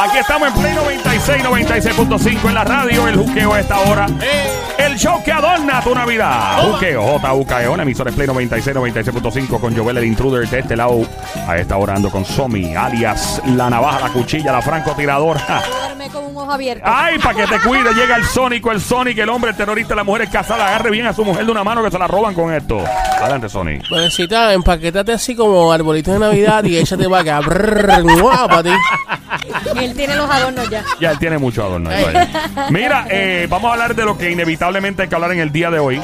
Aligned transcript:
Aquí 0.00 0.16
estamos 0.16 0.48
en 0.48 0.54
Play 0.54 0.74
96, 0.74 1.44
96.5 1.44 2.48
en 2.48 2.54
la 2.54 2.64
radio. 2.64 3.06
El 3.06 3.16
juqueo 3.16 3.52
a 3.52 3.60
esta 3.60 3.80
hora. 3.80 4.06
El 4.78 4.96
show 4.96 5.22
que 5.22 5.30
adorna 5.30 5.82
tu 5.82 5.94
Navidad. 5.94 6.62
Juqueo, 6.62 7.02
J.U.K.E.O. 7.02 7.74
En 7.74 7.80
emisores 7.80 8.14
Play 8.14 8.26
96, 8.26 8.74
96.5 8.74 9.60
con 9.60 9.76
Joel 9.76 9.98
el 9.98 10.04
Intruder 10.04 10.48
de 10.48 10.60
este 10.60 10.74
lado. 10.74 11.02
A 11.46 11.58
esta 11.58 11.76
hora 11.76 11.96
ando 11.96 12.08
con 12.10 12.24
Somi, 12.24 12.74
alias 12.74 13.42
la 13.44 13.68
navaja, 13.68 14.00
la 14.00 14.08
cuchilla, 14.08 14.52
la 14.52 14.62
francotiradora. 14.62 15.62
Duerme 15.68 16.08
con 16.08 16.24
un 16.24 16.34
ojo 16.34 16.50
abierto. 16.50 16.82
Ay, 16.86 17.18
para 17.18 17.34
que 17.34 17.46
te 17.46 17.60
cuide, 17.60 17.92
llega 17.92 18.16
el 18.16 18.24
Sónico, 18.24 18.72
el 18.72 18.80
Sonic, 18.80 19.18
el 19.18 19.28
hombre, 19.28 19.50
el 19.50 19.56
terrorista, 19.58 19.94
la 19.94 20.04
mujer 20.04 20.30
casada. 20.30 20.66
Agarre 20.66 20.90
bien 20.90 21.08
a 21.08 21.12
su 21.12 21.26
mujer 21.26 21.44
de 21.44 21.52
una 21.52 21.62
mano 21.62 21.84
que 21.84 21.90
se 21.90 21.98
la 21.98 22.06
roban 22.06 22.32
con 22.32 22.54
esto. 22.54 22.82
Adelante, 23.20 23.50
Sonic. 23.50 23.82
Necesita 23.90 24.54
empaquetate 24.54 25.12
así 25.12 25.36
como 25.36 25.70
arbolito 25.70 26.10
de 26.10 26.20
Navidad 26.20 26.64
y 26.64 26.78
échate 26.78 27.06
para 27.06 27.20
acá. 27.20 27.40
Brrr, 27.46 28.02
guau, 28.18 28.48
para 28.48 28.62
ti. 28.62 28.70
Y 29.74 29.84
él 29.84 29.94
tiene 29.94 30.16
los 30.16 30.30
adornos 30.30 30.68
ya. 30.70 30.84
Ya 31.00 31.10
él 31.12 31.18
tiene 31.18 31.38
mucho 31.38 31.64
adorno. 31.64 31.90
ahí, 31.90 32.04
vaya. 32.04 32.28
Mira, 32.70 33.06
eh, 33.10 33.46
vamos 33.48 33.70
a 33.70 33.72
hablar 33.72 33.94
de 33.94 34.04
lo 34.04 34.16
que 34.16 34.30
inevitablemente 34.30 35.02
hay 35.02 35.08
que 35.08 35.14
hablar 35.14 35.32
en 35.32 35.40
el 35.40 35.52
día 35.52 35.70
de 35.70 35.78
hoy. 35.78 36.00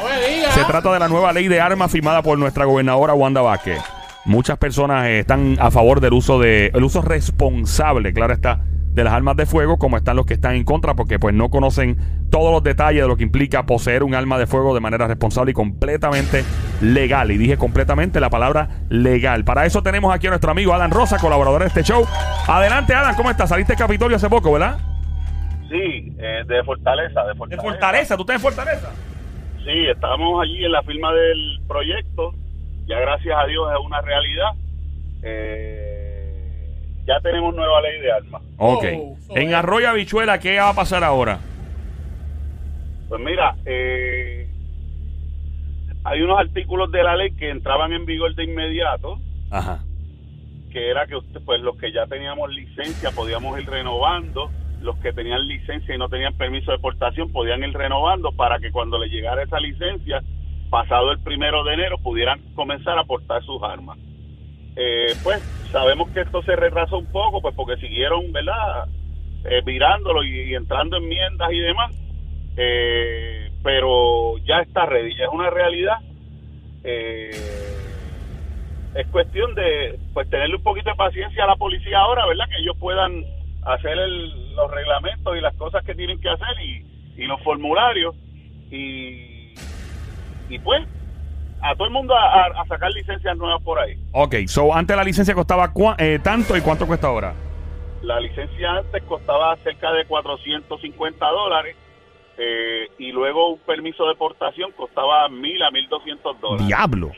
Se 0.55 0.65
trata 0.65 0.93
de 0.93 0.99
la 0.99 1.09
nueva 1.09 1.33
ley 1.33 1.49
de 1.49 1.61
armas 1.61 1.91
firmada 1.91 2.23
por 2.23 2.39
nuestra 2.39 2.65
gobernadora 2.65 3.15
Wanda 3.15 3.41
Vázquez. 3.43 3.81
Muchas 4.25 4.59
personas 4.59 5.07
eh, 5.07 5.21
están 5.21 5.57
a 5.61 5.71
favor 5.71 6.01
del 6.01 6.13
uso 6.13 6.41
de 6.41 6.73
el 6.75 6.83
uso 6.83 7.01
responsable, 7.01 8.13
claro 8.13 8.35
está, 8.35 8.61
de 8.97 9.05
las 9.05 9.13
armas 9.13 9.37
de 9.37 9.45
fuego, 9.45 9.77
como 9.79 9.99
están 9.99 10.17
los 10.17 10.25
que 10.25 10.33
están 10.33 10.55
en 10.55 10.65
contra, 10.65 10.95
porque 10.95 11.19
pues 11.19 11.35
no 11.35 11.51
conocen 11.51 11.99
todos 12.31 12.51
los 12.51 12.63
detalles 12.63 13.03
de 13.03 13.09
lo 13.09 13.17
que 13.17 13.25
implica 13.25 13.67
poseer 13.67 14.03
un 14.03 14.15
arma 14.15 14.39
de 14.39 14.47
fuego 14.47 14.75
de 14.75 14.81
manera 14.81 15.07
responsable 15.07 15.51
y 15.51 15.55
completamente 15.55 16.45
legal. 16.81 17.31
Y 17.31 17.37
dije 17.37 17.59
completamente 17.59 18.21
la 18.21 18.31
palabra 18.31 18.69
legal. 18.89 19.45
Para 19.45 19.67
eso 19.67 19.83
tenemos 19.83 20.15
aquí 20.15 20.29
a 20.29 20.31
nuestro 20.31 20.51
amigo 20.51 20.73
Alan 20.73 20.91
Rosa, 20.91 21.19
colaborador 21.19 21.61
de 21.61 21.69
este 21.69 21.83
show. 21.83 22.07
Adelante, 22.49 22.95
Alan, 22.95 23.15
¿cómo 23.15 23.31
estás? 23.31 23.51
Saliste 23.51 23.75
de 23.75 23.79
Capitolio 23.79 24.17
hace 24.17 24.31
poco, 24.31 24.51
¿verdad? 24.53 24.79
Sí, 25.69 26.15
eh, 26.19 26.43
de 26.47 26.65
Fortaleza, 26.65 27.21
de 27.23 27.29
De 27.29 27.35
Fortaleza. 27.35 27.63
Fortaleza, 27.63 28.17
¿tú 28.17 28.23
estás 28.23 28.37
en 28.37 28.43
Fortaleza? 28.43 28.93
Sí, 29.63 29.87
estábamos 29.93 30.43
allí 30.43 30.65
en 30.65 30.73
la 30.73 30.83
firma 30.85 31.13
del 31.13 31.61
proyecto. 31.69 32.33
Ya 32.87 32.99
gracias 32.99 33.37
a 33.39 33.47
Dios 33.47 33.69
es 33.73 33.85
una 33.85 34.01
realidad. 34.01 34.53
Eh, 35.23 35.96
ya 37.07 37.21
tenemos 37.21 37.55
nueva 37.55 37.81
ley 37.81 38.01
de 38.01 38.13
armas. 38.13 38.43
Ok. 38.59 38.85
Oh, 38.97 39.17
en 39.37 39.55
Arroyo 39.55 39.89
Habichuela, 39.89 40.39
¿qué 40.39 40.59
va 40.59 40.71
a 40.71 40.75
pasar 40.75 41.05
ahora? 41.05 41.39
Pues 43.09 43.21
mira, 43.21 43.55
eh, 43.65 44.49
hay 46.05 46.23
unos 46.23 46.39
artículos 46.39 46.91
de 46.91 47.03
la 47.03 47.17
ley 47.17 47.31
que 47.33 47.51
entraban 47.51 47.93
en 47.93 48.05
vigor 48.05 48.35
de 48.35 48.45
inmediato, 48.45 49.19
Ajá. 49.51 49.85
que 50.73 50.91
era 50.91 51.07
que 51.07 51.17
usted, 51.17 51.41
pues 51.45 51.61
los 51.61 51.77
que 51.77 51.93
ya 51.93 52.07
teníamos 52.07 52.51
licencia 52.51 53.11
podíamos 53.13 53.59
ir 53.61 53.69
renovando, 53.69 54.51
los 54.83 54.97
que 54.99 55.13
tenían 55.13 55.47
licencia 55.47 55.95
y 55.95 55.99
no 55.99 56.09
tenían 56.09 56.35
permiso 56.35 56.73
de 56.73 56.79
portación 56.79 57.33
podían 57.33 57.63
ir 57.63 57.73
renovando 57.73 58.33
para 58.33 58.59
que 58.59 58.71
cuando 58.71 58.99
le 58.99 59.09
llegara 59.09 59.43
esa 59.43 59.59
licencia, 59.61 60.23
pasado 60.71 61.13
el 61.13 61.21
primero 61.21 61.63
de 61.65 61.75
enero, 61.75 61.99
pudieran 61.99 62.41
comenzar 62.55 62.99
a 62.99 63.05
portar 63.05 63.43
sus 63.45 63.63
armas. 63.63 63.99
Eh, 64.75 65.15
pues 65.23 65.41
sabemos 65.77 66.09
que 66.11 66.21
esto 66.21 66.43
se 66.43 66.57
retrasó 66.57 66.97
un 66.97 67.07
poco, 67.13 67.43
pues 67.43 67.55
porque 67.55 67.77
siguieron, 67.77 68.33
¿verdad? 68.33 68.87
Eh, 69.45 69.61
mirándolo 69.67 70.25
y, 70.25 70.51
y 70.51 70.55
entrando 70.55 70.97
enmiendas 70.97 71.53
y 71.53 71.59
demás. 71.59 71.95
Eh, 72.57 73.51
pero 73.63 74.39
ya 74.39 74.61
está 74.61 74.87
ready, 74.87 75.13
es 75.13 75.29
una 75.31 75.51
realidad. 75.51 75.99
Eh, 76.83 77.31
es 78.95 79.07
cuestión 79.09 79.55
de 79.55 79.99
pues 80.15 80.31
tenerle 80.31 80.57
un 80.57 80.63
poquito 80.63 80.89
de 80.89 80.97
paciencia 80.97 81.45
a 81.45 81.49
la 81.49 81.57
policía 81.57 81.99
ahora, 81.99 82.25
¿verdad? 82.27 82.47
Que 82.49 82.63
ellos 82.63 82.77
puedan 82.81 83.23
hacer 83.67 83.99
el- 83.99 84.55
los 84.57 84.71
reglamentos 84.71 85.37
y 85.37 85.41
las 85.43 85.55
cosas 85.57 85.85
que 85.85 85.95
tienen 85.95 86.19
que 86.21 86.31
hacer 86.31 86.49
y, 86.65 86.87
y 87.23 87.27
los 87.27 87.39
formularios 87.43 88.15
y, 88.71 89.53
y 90.49 90.59
pues 90.65 90.83
a 91.63 91.75
todo 91.75 91.87
el 91.87 91.93
mundo 91.93 92.15
a, 92.17 92.47
a- 92.47 92.65
sacar 92.67 92.91
licencias 92.93 93.37
nuevas 93.37 93.63
por 93.63 93.79
ahí. 93.79 93.97
Ok, 94.13 94.35
so 94.47 94.75
antes 94.75 94.97
la 94.97 95.05
licencia 95.05 95.35
costaba 95.35 95.73
cua- 95.73 95.97
eh, 95.99 96.19
tanto 96.23 96.57
y 96.57 96.61
cuánto 96.61 96.87
cuesta 96.87 97.07
ahora. 97.09 97.35
La 98.03 98.21
licencia 98.21 98.71
antes 98.73 99.03
costaba 99.05 99.57
cerca 99.65 99.91
de 99.93 100.05
450 100.05 101.27
dólares 101.27 101.77
eh, 102.39 102.89
y 102.99 103.11
luego 103.13 103.51
un 103.55 103.59
permiso 103.61 104.07
de 104.07 104.15
portación 104.15 104.71
costaba 104.73 105.29
1000 105.29 105.63
a 105.63 105.71
1200 105.71 106.41
dólares. 106.41 106.67
Diablo. 106.67 107.11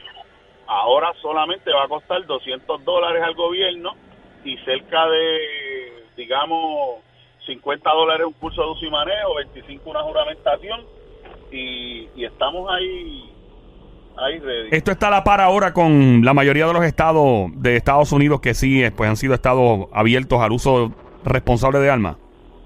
Ahora 0.67 1.13
solamente 1.21 1.73
va 1.73 1.85
a 1.85 1.89
costar 1.89 2.25
200 2.27 2.85
dólares 2.85 3.23
al 3.23 3.35
gobierno 3.35 3.95
y 4.45 4.57
cerca 4.59 5.07
de, 5.09 6.05
digamos, 6.17 7.01
50 7.47 7.91
dólares 7.91 8.27
un 8.27 8.35
curso 8.35 8.63
de 8.63 8.69
uso 8.71 8.85
y 8.85 8.91
manejo, 8.91 9.35
25 9.37 9.91
una 9.91 10.03
juramentación 10.03 10.83
y, 11.51 12.09
y 12.15 12.25
estamos 12.25 12.71
ahí, 12.71 13.33
ahí 14.19 14.39
ready. 14.39 14.69
Esto 14.71 14.91
está 14.91 15.09
a 15.09 15.11
la 15.11 15.25
par 15.25 15.41
ahora 15.41 15.73
con 15.73 16.25
la 16.25 16.35
mayoría 16.35 16.67
de 16.67 16.73
los 16.73 16.85
estados 16.85 17.51
de 17.55 17.77
Estados 17.77 18.13
Unidos 18.13 18.41
que 18.41 18.55
sí 18.55 18.83
eh, 18.83 18.91
pues 18.91 19.09
han 19.09 19.17
sido 19.17 19.35
estados 19.35 19.87
abiertos 19.93 20.41
al 20.41 20.53
uso 20.53 20.93
responsable 21.25 21.79
de 21.79 21.91
armas. 21.91 22.17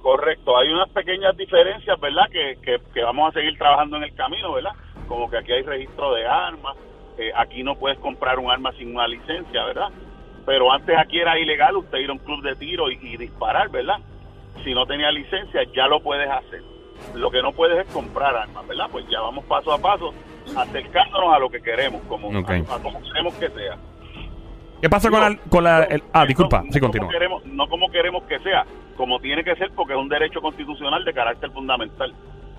Correcto, 0.02 0.56
hay 0.58 0.68
unas 0.68 0.88
pequeñas 0.90 1.36
diferencias, 1.36 1.98
¿verdad? 2.00 2.24
Que, 2.30 2.58
que, 2.62 2.80
que 2.92 3.02
vamos 3.02 3.30
a 3.30 3.38
seguir 3.38 3.56
trabajando 3.56 3.96
en 3.98 4.02
el 4.04 4.14
camino, 4.14 4.52
¿verdad? 4.52 4.72
Como 5.06 5.30
que 5.30 5.38
aquí 5.38 5.52
hay 5.52 5.62
registro 5.62 6.12
de 6.14 6.26
armas, 6.26 6.76
eh, 7.18 7.30
aquí 7.36 7.62
no 7.62 7.76
puedes 7.76 7.98
comprar 7.98 8.38
un 8.38 8.50
arma 8.50 8.72
sin 8.72 8.94
una 8.94 9.06
licencia, 9.06 9.64
¿verdad? 9.64 9.90
Pero 10.44 10.72
antes 10.72 10.96
aquí 10.98 11.20
era 11.20 11.38
ilegal 11.38 11.76
usted 11.76 11.98
ir 11.98 12.10
a 12.10 12.14
un 12.14 12.18
club 12.18 12.42
de 12.42 12.56
tiro 12.56 12.90
y, 12.90 12.98
y 13.00 13.16
disparar, 13.16 13.70
¿verdad? 13.70 13.98
Si 14.64 14.74
no 14.74 14.86
tenía 14.86 15.10
licencia 15.12 15.62
ya 15.72 15.86
lo 15.86 16.00
puedes 16.00 16.28
hacer. 16.28 16.62
Lo 17.14 17.30
que 17.30 17.40
no 17.42 17.52
puedes 17.52 17.86
es 17.86 17.92
comprar 17.92 18.34
armas, 18.34 18.66
¿verdad? 18.66 18.88
Pues 18.90 19.06
ya 19.08 19.20
vamos 19.20 19.44
paso 19.44 19.72
a 19.72 19.78
paso 19.78 20.12
acercándonos 20.56 21.34
a 21.34 21.38
lo 21.38 21.48
que 21.50 21.60
queremos, 21.60 22.00
como 22.08 22.28
a, 22.28 22.38
a 22.40 22.78
como 22.82 23.00
queremos 23.02 23.34
que 23.34 23.48
sea. 23.50 23.76
¿Qué 24.80 24.90
pasa 24.90 25.10
con 25.10 25.20
la, 25.20 25.36
con 25.48 25.62
la 25.64 25.84
el- 25.84 26.02
ah, 26.12 26.26
disculpa, 26.26 26.62
no 26.64 26.72
sí 26.72 26.80
como 26.80 26.90
continúa. 26.92 27.10
queremos- 27.10 27.44
no 27.46 27.68
como 27.68 27.90
queremos 27.90 28.24
que 28.24 28.38
sea, 28.40 28.64
como 28.96 29.20
tiene 29.20 29.44
que 29.44 29.54
ser 29.56 29.70
porque 29.76 29.92
es 29.94 29.98
un 29.98 30.08
derecho 30.08 30.40
constitucional 30.40 31.04
de 31.04 31.12
carácter 31.12 31.50
fundamental. 31.52 32.12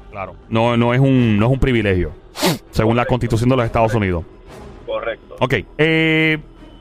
Claro. 0.09 0.35
No 0.47 0.77
no 0.77 0.93
es 0.93 0.99
un 0.99 1.37
no 1.37 1.47
es 1.47 1.51
un 1.51 1.59
privilegio 1.59 2.11
según 2.71 2.95
la 2.95 3.05
Constitución 3.05 3.49
de 3.49 3.55
los 3.57 3.65
Estados 3.65 3.93
Unidos. 3.93 4.23
Correcto. 4.85 5.35
Ok, 5.39 5.53
eh, 5.77 6.37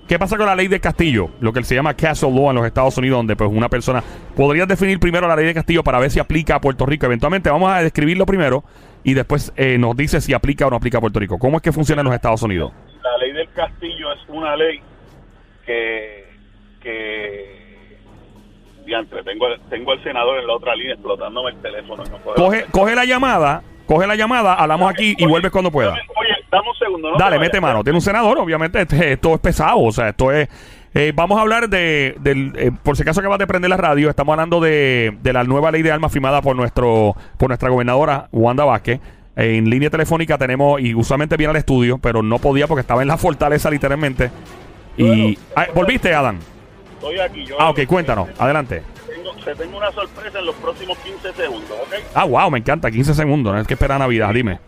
¿qué 0.06 0.18
pasa 0.18 0.36
con 0.36 0.46
la 0.46 0.54
ley 0.54 0.68
de 0.68 0.80
Castillo? 0.80 1.30
Lo 1.40 1.52
que 1.52 1.62
se 1.64 1.74
llama 1.74 1.94
Castle 1.94 2.30
Law 2.30 2.50
en 2.50 2.56
los 2.56 2.66
Estados 2.66 2.96
Unidos, 2.98 3.18
donde 3.18 3.34
pues 3.36 3.50
una 3.50 3.68
persona... 3.68 4.02
¿Podrías 4.36 4.68
definir 4.68 4.98
primero 5.00 5.26
la 5.28 5.34
ley 5.36 5.46
de 5.46 5.54
Castillo 5.54 5.82
para 5.82 5.98
ver 5.98 6.10
si 6.10 6.18
aplica 6.20 6.56
a 6.56 6.60
Puerto 6.60 6.84
Rico? 6.84 7.06
Eventualmente 7.06 7.48
vamos 7.50 7.70
a 7.70 7.78
describirlo 7.82 8.26
primero 8.26 8.64
y 9.04 9.14
después 9.14 9.52
eh, 9.56 9.78
nos 9.78 9.96
dice 9.96 10.20
si 10.20 10.32
aplica 10.34 10.66
o 10.66 10.70
no 10.70 10.76
aplica 10.76 10.98
a 10.98 11.00
Puerto 11.00 11.18
Rico. 11.18 11.38
¿Cómo 11.38 11.56
es 11.56 11.62
que 11.62 11.72
funciona 11.72 12.00
en 12.02 12.06
los 12.06 12.14
Estados 12.14 12.42
Unidos? 12.42 12.72
La 13.02 13.16
ley 13.18 13.32
del 13.32 13.48
castillo 13.52 14.12
es 14.12 14.20
una 14.28 14.56
ley 14.56 14.80
que 15.66 16.22
que 16.80 17.96
diantre, 18.84 19.22
tengo 19.22 19.46
al- 19.46 19.60
tengo 19.70 19.92
al 19.92 20.02
senador 20.02 20.38
en 20.40 20.46
la 20.46 20.54
otra 20.54 20.74
línea 20.74 20.94
explotándome 20.94 21.50
el 21.50 21.56
teléfono. 21.62 22.02
no 22.04 22.18
Coge, 22.34 22.66
coge 22.70 22.94
la 22.96 23.04
llamada, 23.04 23.62
coge 23.86 24.06
la 24.06 24.16
llamada, 24.16 24.54
hablamos 24.54 24.90
aquí 24.90 25.14
y 25.16 25.24
Oye, 25.24 25.30
vuelves 25.30 25.52
cuando 25.52 25.70
pueda. 25.70 25.92
Oye, 25.92 26.34
dame 26.50 26.68
un 26.68 26.76
segundo. 26.78 27.10
no 27.12 27.16
Dale, 27.18 27.36
te 27.36 27.40
mete 27.40 27.60
mano. 27.60 27.84
Tiene 27.84 27.96
un 27.96 28.02
senador, 28.02 28.38
obviamente. 28.38 28.80
este- 28.82 29.12
esto 29.12 29.34
es 29.34 29.40
pesado. 29.40 29.80
O 29.80 29.92
sea, 29.92 30.08
esto 30.08 30.32
es. 30.32 30.48
Eh, 30.94 31.12
vamos 31.14 31.38
a 31.38 31.42
hablar 31.42 31.68
de. 31.68 32.14
Del, 32.20 32.52
eh, 32.56 32.70
por 32.82 32.96
si 32.96 33.02
acaso 33.02 33.20
acabas 33.20 33.38
de 33.38 33.46
prender 33.46 33.70
la 33.70 33.76
radio, 33.76 34.10
estamos 34.10 34.32
hablando 34.32 34.60
de, 34.60 35.16
de 35.22 35.32
la 35.32 35.44
nueva 35.44 35.70
ley 35.70 35.82
de 35.82 35.90
armas 35.92 36.12
firmada 36.12 36.42
por 36.42 36.56
nuestro 36.56 37.14
por 37.38 37.48
nuestra 37.48 37.68
gobernadora 37.70 38.28
Wanda 38.32 38.64
Vázquez. 38.64 39.00
En 39.34 39.70
línea 39.70 39.88
telefónica 39.88 40.36
tenemos, 40.36 40.78
y 40.82 40.94
usualmente 40.94 41.38
viene 41.38 41.52
al 41.52 41.56
estudio, 41.56 41.96
pero 41.96 42.22
no 42.22 42.38
podía 42.38 42.66
porque 42.66 42.82
estaba 42.82 43.00
en 43.00 43.08
la 43.08 43.16
fortaleza 43.16 43.70
literalmente. 43.70 44.30
Y. 44.96 45.04
Bueno, 45.06 45.34
Ah, 45.56 45.66
¿Volviste, 45.74 46.12
Adam? 46.14 46.38
Estoy 46.94 47.18
aquí. 47.18 47.46
Yo, 47.46 47.56
Ah, 47.58 47.70
ok, 47.70 47.86
cuéntanos. 47.86 48.28
Adelante. 48.38 48.82
Tengo, 49.08 49.34
te 49.42 49.54
tengo 49.54 49.78
una 49.78 49.90
sorpresa 49.92 50.38
en 50.38 50.46
los 50.46 50.54
próximos 50.56 50.98
15 50.98 51.32
segundos, 51.32 51.70
¿ok? 51.80 51.94
Ah, 52.14 52.24
wow, 52.24 52.50
me 52.50 52.58
encanta. 52.58 52.90
15 52.90 53.14
segundos. 53.14 53.54
No 53.54 53.60
es 53.60 53.66
que 53.66 53.74
espera 53.74 53.98
Navidad, 53.98 54.32
dime. 54.34 54.58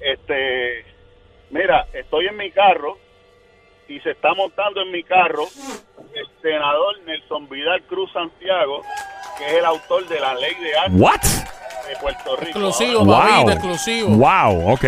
Este, 0.00 0.84
mira, 1.50 1.86
estoy 1.92 2.26
en 2.26 2.36
mi 2.36 2.50
carro 2.52 2.98
y 3.88 4.00
se 4.00 4.10
está 4.12 4.32
montando 4.34 4.80
en 4.82 4.90
mi 4.90 5.02
carro 5.02 5.44
el 6.14 6.26
senador 6.40 7.00
Nelson 7.04 7.48
Vidal 7.48 7.82
Cruz 7.84 8.10
Santiago, 8.12 8.82
que 9.38 9.46
es 9.46 9.52
el 9.54 9.64
autor 9.64 10.06
de 10.08 10.20
la 10.20 10.34
ley 10.34 10.54
de 10.56 10.76
armas 10.78 11.00
¿What? 11.00 11.88
de 11.88 11.96
Puerto 12.00 12.36
Rico. 12.36 12.58
Exclusivo, 12.58 13.04
Wow. 13.04 13.50
exclusivo. 13.50 14.08
Wow, 14.10 14.72
ok. 14.72 14.84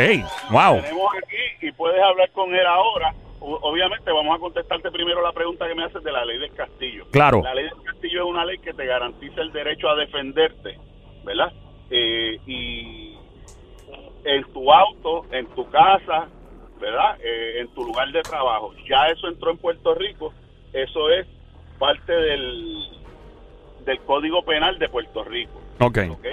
Wow. 0.51 0.81
Tenemos 0.83 1.13
aquí 1.23 1.67
y 1.67 1.73
puedes 1.73 2.03
hablar 2.03 2.31
con 2.33 2.55
él 2.55 2.67
ahora. 2.67 3.15
Obviamente 3.41 4.11
vamos 4.11 4.35
a 4.37 4.39
contestarte 4.39 4.91
primero 4.91 5.21
la 5.23 5.33
pregunta 5.33 5.67
que 5.69 5.75
me 5.75 5.85
haces 5.85 6.03
de 6.03 6.13
la 6.13 6.25
ley 6.25 6.39
del 6.39 6.55
castillo. 6.55 7.05
Claro. 7.11 7.43
La 7.43 7.55
ley 7.55 7.65
del 7.65 7.83
castillo 7.83 8.25
es 8.25 8.31
una 8.31 8.45
ley 8.45 8.59
que 8.59 8.73
te 8.73 8.87
garantiza 8.87 9.43
el 9.43 9.53
derecho 9.53 9.89
a 9.91 9.97
defenderte, 9.97 10.79
¿verdad? 11.25 11.53
Eh, 11.91 12.39
y 12.47 13.15
en 14.25 14.45
tu 14.53 14.73
auto, 14.73 15.27
en 15.31 15.47
tu 15.49 15.69
casa, 15.71 16.27
¿verdad? 16.85 17.17
Eh, 17.23 17.61
en 17.61 17.69
tu 17.75 17.85
lugar 17.85 18.11
de 18.13 18.23
trabajo. 18.23 18.73
Ya 18.89 19.09
eso 19.09 19.29
entró 19.29 19.51
en 19.51 19.59
Puerto 19.59 19.95
Rico. 19.95 20.33
Eso 20.73 21.09
es 21.11 21.27
parte 21.79 22.13
del 22.13 22.89
del 23.85 23.99
Código 24.01 24.43
Penal 24.43 24.79
de 24.79 24.89
Puerto 24.89 25.25
Rico. 25.25 25.61
Ok. 25.81 25.99
¿ok? 26.11 26.27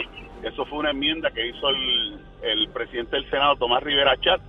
Eso 0.43 0.65
fue 0.65 0.79
una 0.79 0.91
enmienda 0.91 1.29
que 1.31 1.47
hizo 1.47 1.67
el, 1.69 2.17
el 2.43 2.69
presidente 2.69 3.17
del 3.17 3.29
Senado, 3.29 3.55
Tomás 3.57 3.83
Rivera 3.83 4.15
Chat, 4.21 4.39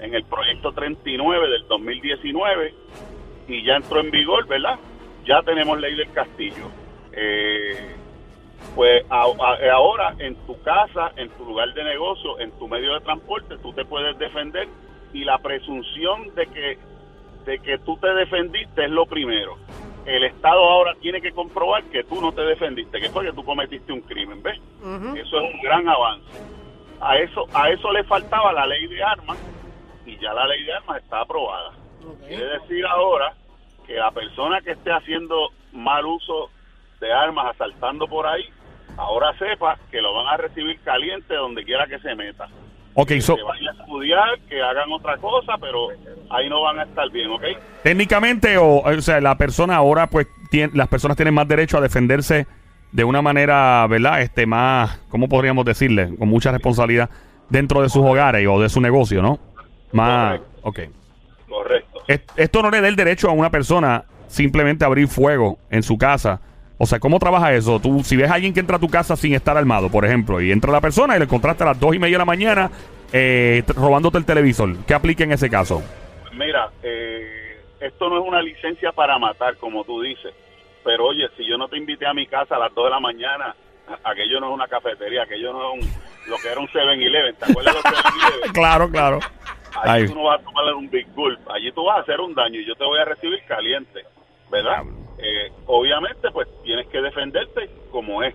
en 0.00 0.12
el 0.14 0.24
proyecto 0.24 0.72
39 0.72 1.48
del 1.48 1.68
2019 1.68 2.74
y 3.48 3.64
ya 3.64 3.76
entró 3.76 4.00
en 4.00 4.10
vigor, 4.10 4.46
¿verdad? 4.48 4.76
Ya 5.24 5.40
tenemos 5.42 5.78
ley 5.80 5.94
del 5.94 6.10
castillo. 6.12 6.68
Eh, 7.12 7.94
pues 8.74 9.04
a- 9.08 9.22
a- 9.24 9.72
ahora 9.72 10.14
en 10.18 10.34
tu 10.46 10.60
casa, 10.62 11.12
en 11.16 11.30
tu 11.30 11.44
lugar 11.44 11.72
de 11.74 11.84
negocio, 11.84 12.38
en 12.40 12.50
tu 12.58 12.66
medio 12.68 12.94
de 12.94 13.00
transporte, 13.00 13.56
tú 13.58 13.72
te 13.72 13.84
puedes 13.84 14.18
defender 14.18 14.66
y 15.12 15.24
la 15.24 15.38
presunción 15.38 16.34
de 16.34 16.46
que 16.46 16.78
de 17.44 17.58
que 17.60 17.78
tú 17.78 17.96
te 17.96 18.08
defendiste 18.08 18.84
es 18.84 18.90
lo 18.90 19.06
primero. 19.06 19.56
El 20.04 20.24
Estado 20.24 20.62
ahora 20.62 20.94
tiene 21.00 21.20
que 21.20 21.32
comprobar 21.32 21.82
que 21.84 22.04
tú 22.04 22.20
no 22.20 22.32
te 22.32 22.42
defendiste, 22.42 23.00
que 23.00 23.08
fue 23.08 23.24
que 23.24 23.32
tú 23.32 23.42
cometiste 23.44 23.92
un 23.92 24.02
crimen, 24.02 24.42
¿ves? 24.42 24.58
Eso 25.16 25.40
es 25.40 25.54
un 25.54 25.60
gran 25.62 25.88
avance. 25.88 26.26
A 27.00 27.16
eso 27.16 27.46
a 27.54 27.70
eso 27.70 27.92
le 27.92 28.04
faltaba 28.04 28.52
la 28.52 28.66
ley 28.66 28.86
de 28.86 29.02
armas 29.02 29.38
y 30.04 30.18
ya 30.18 30.32
la 30.34 30.46
ley 30.46 30.62
de 30.64 30.72
armas 30.74 31.02
está 31.02 31.20
aprobada. 31.20 31.72
Quiere 32.26 32.44
decir 32.58 32.84
ahora 32.86 33.32
que 33.86 33.94
la 33.94 34.10
persona 34.10 34.60
que 34.60 34.72
esté 34.72 34.92
haciendo 34.92 35.50
mal 35.72 36.04
uso 36.04 36.50
de 37.00 37.12
armas, 37.12 37.54
asaltando 37.54 38.06
por 38.06 38.26
ahí, 38.26 38.44
ahora 38.96 39.36
sepa 39.38 39.78
que 39.90 40.02
lo 40.02 40.12
van 40.12 40.26
a 40.26 40.36
recibir 40.36 40.78
caliente 40.80 41.34
donde 41.34 41.64
quiera 41.64 41.86
que 41.86 41.98
se 42.00 42.14
meta. 42.14 42.48
Ok, 43.00 43.12
so, 43.20 43.36
Que 43.36 43.42
vayan 43.42 43.68
a 43.78 43.80
estudiar, 43.82 44.38
que 44.48 44.60
hagan 44.60 44.90
otra 44.92 45.16
cosa, 45.18 45.52
pero 45.60 45.86
ahí 46.30 46.48
no 46.48 46.62
van 46.62 46.80
a 46.80 46.82
estar 46.82 47.08
bien, 47.10 47.30
¿ok? 47.30 47.42
técnicamente, 47.84 48.58
o, 48.58 48.78
o 48.80 49.00
sea, 49.00 49.20
la 49.20 49.38
persona 49.38 49.76
ahora, 49.76 50.08
pues, 50.08 50.26
tiene, 50.50 50.72
las 50.74 50.88
personas 50.88 51.16
tienen 51.16 51.32
más 51.32 51.46
derecho 51.46 51.78
a 51.78 51.80
defenderse 51.80 52.46
de 52.90 53.04
una 53.04 53.22
manera, 53.22 53.86
¿verdad? 53.88 54.20
Este, 54.22 54.46
más, 54.46 54.98
¿cómo 55.10 55.28
podríamos 55.28 55.64
decirle? 55.64 56.10
Con 56.18 56.28
mucha 56.28 56.50
responsabilidad 56.50 57.08
dentro 57.48 57.82
de 57.82 57.88
sus 57.88 58.02
hogares 58.04 58.44
o 58.50 58.60
de 58.60 58.68
su 58.68 58.80
negocio, 58.80 59.22
¿no? 59.22 59.38
Más, 59.92 60.40
ok. 60.62 60.80
Correcto. 61.48 62.00
Es- 62.08 62.22
Esto 62.36 62.62
no 62.62 62.70
le 62.70 62.80
da 62.80 62.88
el 62.88 62.96
derecho 62.96 63.28
a 63.28 63.32
una 63.32 63.50
persona 63.50 64.04
simplemente 64.26 64.84
abrir 64.84 65.06
fuego 65.06 65.58
en 65.70 65.82
su 65.84 65.96
casa. 65.96 66.40
O 66.78 66.86
sea, 66.86 67.00
¿cómo 67.00 67.18
trabaja 67.18 67.52
eso? 67.54 67.80
Tú, 67.80 68.02
si 68.04 68.16
ves 68.16 68.30
a 68.30 68.34
alguien 68.34 68.54
que 68.54 68.60
entra 68.60 68.76
a 68.76 68.80
tu 68.80 68.88
casa 68.88 69.16
sin 69.16 69.34
estar 69.34 69.56
armado, 69.56 69.90
por 69.90 70.04
ejemplo, 70.04 70.40
y 70.40 70.52
entra 70.52 70.70
la 70.70 70.80
persona 70.80 71.16
y 71.16 71.18
le 71.18 71.24
encontraste 71.24 71.64
a 71.64 71.66
las 71.66 71.80
dos 71.80 71.94
y 71.94 71.98
media 71.98 72.14
de 72.14 72.18
la 72.18 72.24
mañana 72.24 72.70
eh, 73.12 73.64
robándote 73.74 74.18
el 74.18 74.24
televisor, 74.24 74.76
¿qué 74.86 74.94
aplica 74.94 75.24
en 75.24 75.32
ese 75.32 75.50
caso? 75.50 75.82
Mira, 76.34 76.70
eh, 76.82 77.60
esto 77.80 78.08
no 78.08 78.20
es 78.20 78.28
una 78.28 78.40
licencia 78.40 78.92
para 78.92 79.18
matar, 79.18 79.56
como 79.56 79.82
tú 79.84 80.02
dices. 80.02 80.32
Pero 80.84 81.06
oye, 81.06 81.26
si 81.36 81.44
yo 81.44 81.58
no 81.58 81.68
te 81.68 81.76
invité 81.76 82.06
a 82.06 82.14
mi 82.14 82.26
casa 82.26 82.56
a 82.56 82.58
las 82.60 82.74
2 82.74 82.84
de 82.84 82.90
la 82.90 83.00
mañana, 83.00 83.56
aquello 84.04 84.38
no 84.40 84.50
es 84.50 84.54
una 84.54 84.68
cafetería, 84.68 85.24
aquello 85.24 85.52
no 85.52 85.74
es 85.74 85.82
un, 85.82 86.30
lo 86.30 86.36
que 86.36 86.48
era 86.48 86.60
un 86.60 86.68
7-Eleven. 86.68 87.34
¿Te 87.36 87.50
acuerdas 87.50 87.74
de 87.74 87.80
los 87.80 87.84
7-Eleven? 87.84 88.52
Claro, 88.54 88.88
claro. 88.88 89.18
Allí 89.82 90.02
Ay. 90.02 90.08
tú 90.08 90.14
no 90.14 90.24
vas 90.24 90.40
a 90.40 90.44
tomarle 90.44 90.74
un 90.74 90.88
big 90.88 91.06
gulp, 91.14 91.40
allí 91.50 91.70
tú 91.72 91.84
vas 91.84 91.98
a 91.98 92.00
hacer 92.02 92.20
un 92.20 92.34
daño 92.34 92.58
y 92.60 92.66
yo 92.66 92.74
te 92.74 92.84
voy 92.84 92.98
a 93.00 93.04
recibir 93.04 93.40
caliente, 93.46 94.04
¿verdad? 94.50 94.82
Eh, 95.18 95.52
obviamente, 95.66 96.30
pues 96.32 96.48
tienes 96.62 96.86
que 96.88 97.00
defenderte 97.00 97.68
como 97.90 98.22
es. 98.22 98.34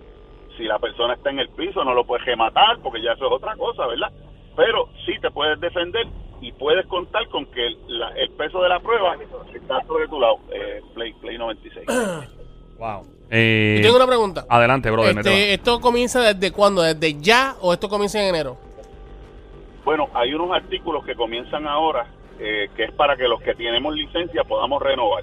Si 0.56 0.64
la 0.64 0.78
persona 0.78 1.14
está 1.14 1.30
en 1.30 1.40
el 1.40 1.48
piso, 1.50 1.82
no 1.84 1.94
lo 1.94 2.04
puedes 2.04 2.24
rematar 2.26 2.78
porque 2.82 3.02
ya 3.02 3.12
eso 3.12 3.26
es 3.26 3.32
otra 3.32 3.56
cosa, 3.56 3.86
¿verdad? 3.86 4.12
Pero 4.56 4.88
sí 5.04 5.12
te 5.20 5.30
puedes 5.30 5.58
defender 5.60 6.06
y 6.40 6.52
puedes 6.52 6.86
contar 6.86 7.26
con 7.28 7.46
que 7.46 7.66
el, 7.66 7.78
la- 7.98 8.10
el 8.10 8.30
peso 8.30 8.62
de 8.62 8.68
la 8.68 8.78
prueba 8.78 9.16
está 9.52 9.82
sobre 9.86 10.06
tu 10.06 10.20
lado. 10.20 10.36
Eh, 10.52 10.80
Play, 10.94 11.12
Play 11.14 11.38
96. 11.38 11.86
Wow. 12.76 13.02
Eh, 13.30 13.76
Y 13.78 13.82
tengo 13.82 13.96
una 13.96 14.06
pregunta. 14.06 14.44
Adelante, 14.48 14.90
brother. 14.90 15.16
Este, 15.16 15.54
¿Esto 15.54 15.80
comienza 15.80 16.20
desde 16.34 16.52
cuándo? 16.52 16.82
¿Desde 16.82 17.20
ya 17.20 17.54
o 17.60 17.72
esto 17.72 17.88
comienza 17.88 18.20
en 18.20 18.30
enero? 18.34 18.56
Bueno, 19.84 20.08
hay 20.12 20.34
unos 20.34 20.50
artículos 20.50 21.04
que 21.04 21.14
comienzan 21.14 21.66
ahora, 21.68 22.06
eh, 22.38 22.68
que 22.76 22.84
es 22.84 22.92
para 22.92 23.16
que 23.16 23.28
los 23.28 23.40
que 23.42 23.54
tenemos 23.54 23.94
licencia 23.94 24.42
podamos 24.44 24.82
renovar. 24.82 25.22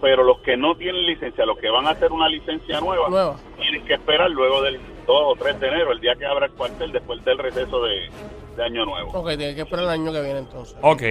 Pero 0.00 0.24
los 0.24 0.38
que 0.40 0.56
no 0.56 0.74
tienen 0.76 1.04
licencia, 1.06 1.44
los 1.44 1.58
que 1.58 1.68
van 1.68 1.86
a 1.86 1.90
hacer 1.90 2.10
una 2.10 2.28
licencia 2.28 2.80
nueva, 2.80 3.08
Nueva. 3.10 3.36
tienen 3.58 3.84
que 3.84 3.94
esperar 3.94 4.30
luego 4.30 4.62
del 4.62 4.76
2 4.76 4.82
o 5.08 5.34
3 5.38 5.60
de 5.60 5.68
enero, 5.68 5.92
el 5.92 6.00
día 6.00 6.14
que 6.18 6.24
abra 6.24 6.46
el 6.46 6.52
cuartel, 6.52 6.92
después 6.92 7.22
del 7.24 7.36
receso 7.38 7.82
de, 7.82 8.08
de 8.56 8.64
Año 8.64 8.84
Nuevo. 8.86 9.10
Ok, 9.12 9.28
tiene 9.36 9.54
que 9.54 9.62
esperar 9.62 9.84
el 9.84 9.90
año 9.90 10.12
que 10.12 10.22
viene 10.22 10.38
entonces. 10.38 10.76
Ok. 10.80 11.02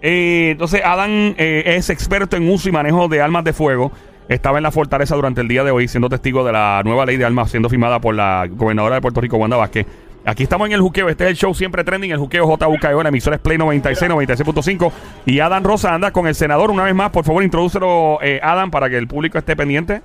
Eh, 0.00 0.50
entonces, 0.52 0.80
Adam 0.84 1.34
eh, 1.36 1.62
es 1.66 1.90
experto 1.90 2.36
en 2.36 2.48
uso 2.48 2.68
y 2.68 2.72
manejo 2.72 3.08
de 3.08 3.20
armas 3.20 3.44
de 3.44 3.52
fuego. 3.52 3.90
Estaba 4.28 4.58
en 4.58 4.62
la 4.62 4.70
fortaleza 4.70 5.14
durante 5.16 5.40
el 5.40 5.48
día 5.48 5.64
de 5.64 5.70
hoy 5.70 5.88
siendo 5.88 6.08
testigo 6.08 6.44
de 6.44 6.52
la 6.52 6.82
nueva 6.84 7.06
ley 7.06 7.16
de 7.16 7.24
armas 7.24 7.50
siendo 7.50 7.68
firmada 7.68 7.98
por 8.00 8.14
la 8.14 8.46
gobernadora 8.48 8.96
de 8.96 9.00
Puerto 9.00 9.20
Rico, 9.20 9.38
Wanda 9.38 9.56
Vázquez. 9.56 9.86
Aquí 10.24 10.42
estamos 10.42 10.66
en 10.66 10.74
el 10.74 10.80
juqueo. 10.80 11.08
Este 11.08 11.24
es 11.24 11.30
el 11.30 11.36
show 11.36 11.54
siempre 11.54 11.84
trending. 11.84 12.10
El 12.10 12.18
juqueo 12.18 12.46
JUKEO. 12.46 13.02
La 13.02 13.08
emisora 13.08 13.36
es 13.36 13.42
Play 13.42 13.58
96, 13.58 14.10
96.5. 14.10 14.92
Y 15.26 15.40
Adam 15.40 15.62
Rosa 15.62 15.94
anda 15.94 16.10
con 16.12 16.26
el 16.26 16.34
senador 16.34 16.70
una 16.70 16.84
vez 16.84 16.94
más. 16.94 17.10
Por 17.10 17.24
favor, 17.24 17.42
introdúcelo, 17.42 18.18
eh, 18.22 18.40
Adam, 18.42 18.70
para 18.70 18.88
que 18.88 18.96
el 18.98 19.08
público 19.08 19.38
esté 19.38 19.56
pendiente. 19.56 20.02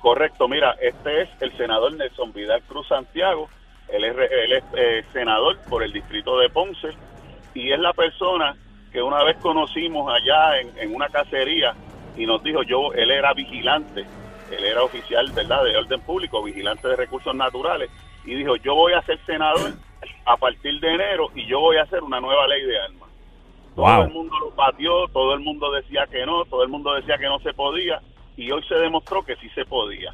Correcto, 0.00 0.48
mira, 0.48 0.76
este 0.80 1.22
es 1.22 1.28
el 1.40 1.56
senador 1.56 1.92
Nelson 1.92 2.32
Vidal 2.32 2.62
Cruz 2.62 2.86
Santiago, 2.88 3.48
él 3.88 4.04
es, 4.04 4.16
él 4.16 4.52
es 4.52 4.64
eh, 4.76 5.04
senador 5.12 5.58
por 5.68 5.82
el 5.82 5.92
distrito 5.92 6.38
de 6.38 6.48
Ponce 6.50 6.88
y 7.52 7.72
es 7.72 7.80
la 7.80 7.92
persona 7.92 8.54
que 8.92 9.02
una 9.02 9.24
vez 9.24 9.36
conocimos 9.38 10.10
allá 10.10 10.60
en, 10.60 10.70
en 10.78 10.94
una 10.94 11.08
cacería 11.08 11.74
y 12.16 12.26
nos 12.26 12.42
dijo, 12.42 12.62
yo, 12.62 12.92
él 12.94 13.10
era 13.10 13.34
vigilante, 13.34 14.06
él 14.56 14.64
era 14.64 14.82
oficial, 14.82 15.30
¿verdad?, 15.32 15.64
de 15.64 15.76
orden 15.76 16.00
público, 16.00 16.42
vigilante 16.42 16.88
de 16.88 16.96
recursos 16.96 17.34
naturales 17.34 17.90
y 18.30 18.34
dijo, 18.36 18.56
yo 18.56 18.74
voy 18.74 18.92
a 18.92 19.02
ser 19.02 19.18
senador 19.26 19.72
a 20.26 20.36
partir 20.36 20.78
de 20.80 20.94
enero 20.94 21.28
y 21.34 21.46
yo 21.46 21.60
voy 21.60 21.76
a 21.78 21.82
hacer 21.82 22.02
una 22.02 22.20
nueva 22.20 22.46
ley 22.46 22.62
de 22.64 22.80
armas. 22.80 23.08
Todo 23.74 24.02
el 24.02 24.10
mundo 24.12 24.34
lo 24.40 24.50
batió, 24.56 25.06
todo 25.12 25.34
el 25.34 25.40
mundo 25.40 25.70
decía 25.72 26.04
que 26.10 26.26
no, 26.26 26.44
todo 26.46 26.62
el 26.62 26.68
mundo 26.68 26.92
decía 26.94 27.16
que 27.16 27.26
no 27.26 27.38
se 27.40 27.52
podía 27.54 28.00
y 28.36 28.50
hoy 28.50 28.62
se 28.68 28.74
demostró 28.74 29.22
que 29.24 29.36
sí 29.36 29.48
se 29.54 29.64
podía. 29.64 30.12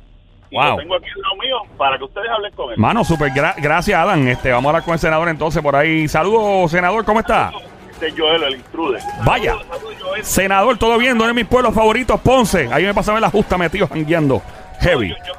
Y 0.51 0.57
Wow. 0.57 0.71
lo 0.73 0.77
tengo 0.77 0.95
aquí 0.97 1.07
lo 1.17 1.37
mío 1.43 1.57
para 1.79 1.97
que 1.99 2.05
ustedes 2.05 2.29
hablen 2.31 2.53
con 2.55 2.71
él. 2.71 2.79
Mano, 2.79 3.03
super 3.05 3.31
gra- 3.33 3.55
gracias, 3.57 3.99
Adam. 3.99 4.29
Este, 4.29 4.53
vamos 4.53 4.67
a 4.67 4.69
hablar 4.71 4.85
con 4.85 4.93
el 4.95 5.01
senador 5.01 5.29
entonces 5.29 5.63
por 5.63 5.75
ahí. 5.75 6.07
Saludos, 6.07 6.71
senador, 6.71 7.05
¿cómo 7.05 7.21
está? 7.21 7.51
Este 7.91 8.09
es 8.09 8.15
Joel, 8.19 8.43
el 8.45 8.55
intruder. 8.57 9.01
Vaya. 9.25 9.53
Saludos, 9.55 9.67
saludos, 9.79 10.03
Joel. 10.03 10.25
Senador, 10.25 10.79
todo 10.79 10.99
bien, 10.99 11.15
uno 11.17 11.27
de 11.27 11.33
mis 11.33 11.47
pueblos 11.47 11.75
favoritos, 11.75 12.21
Ponce. 12.21 12.69
Ahí 12.73 12.85
me 12.85 12.93
pasaba 12.95 13.19
en 13.19 13.23
la 13.23 13.31
justa 13.31 13.57
metido 13.57 13.89
jangueando. 13.89 14.43
Heavy. 14.81 15.09
Yo 15.11 15.17
yo 15.27 15.33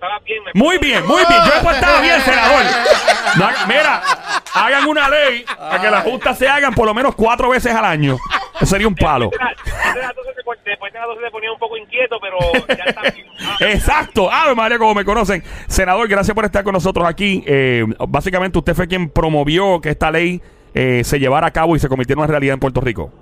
portabas 0.00 0.24
bien. 0.24 0.42
me 0.44 0.50
Muy 0.54 0.78
bien, 0.78 1.06
muy 1.06 1.22
bien. 1.28 1.40
Yo 1.46 1.52
he 1.60 1.62
portado 1.62 2.00
bien, 2.02 2.20
senador. 2.22 2.62
No 3.38 3.44
haga- 3.46 3.66
mira, 3.66 4.02
hagan 4.54 4.88
una 4.88 5.08
ley 5.08 5.44
para 5.56 5.80
que 5.80 5.88
las 5.90 6.02
justas 6.02 6.36
se 6.36 6.48
hagan 6.48 6.74
por 6.74 6.84
lo 6.86 6.92
menos 6.92 7.14
cuatro 7.14 7.48
veces 7.50 7.72
al 7.72 7.84
año. 7.84 8.16
Eso 8.56 8.66
sería 8.66 8.88
un 8.88 8.94
palo. 8.96 9.30
Después 9.30 9.94
de 9.94 10.00
las 10.00 10.16
12 10.16 10.34
se 10.34 10.42
pon- 10.42 10.56
Después 10.64 10.92
de 10.92 10.98
las 10.98 11.06
12 11.08 11.20
se 11.24 11.30
ponía 11.30 11.52
un 11.52 11.58
poco 11.60 11.76
inquieto, 11.76 12.18
pero 12.20 12.38
ya 12.68 12.84
está 12.84 13.02
bien. 13.02 13.26
Ah, 13.40 13.56
Exacto. 13.60 14.28
Ave 14.32 14.54
María, 14.56 14.78
como 14.78 14.94
me 14.94 15.04
conocen. 15.04 15.44
Senador, 15.68 16.08
gracias 16.08 16.34
por 16.34 16.44
estar 16.44 16.64
con 16.64 16.72
nosotros 16.72 17.06
aquí. 17.08 17.44
Eh, 17.46 17.84
básicamente, 18.08 18.58
usted 18.58 18.74
fue 18.74 18.88
quien 18.88 19.10
promovió 19.10 19.80
que 19.80 19.90
esta 19.90 20.10
ley 20.10 20.42
eh, 20.74 21.02
se 21.04 21.20
llevara 21.20 21.46
a 21.46 21.50
cabo 21.52 21.76
y 21.76 21.78
se 21.78 21.88
convirtiera 21.88 22.18
en 22.18 22.24
una 22.24 22.30
realidad 22.32 22.54
en 22.54 22.60
Puerto 22.60 22.80
Rico. 22.80 23.12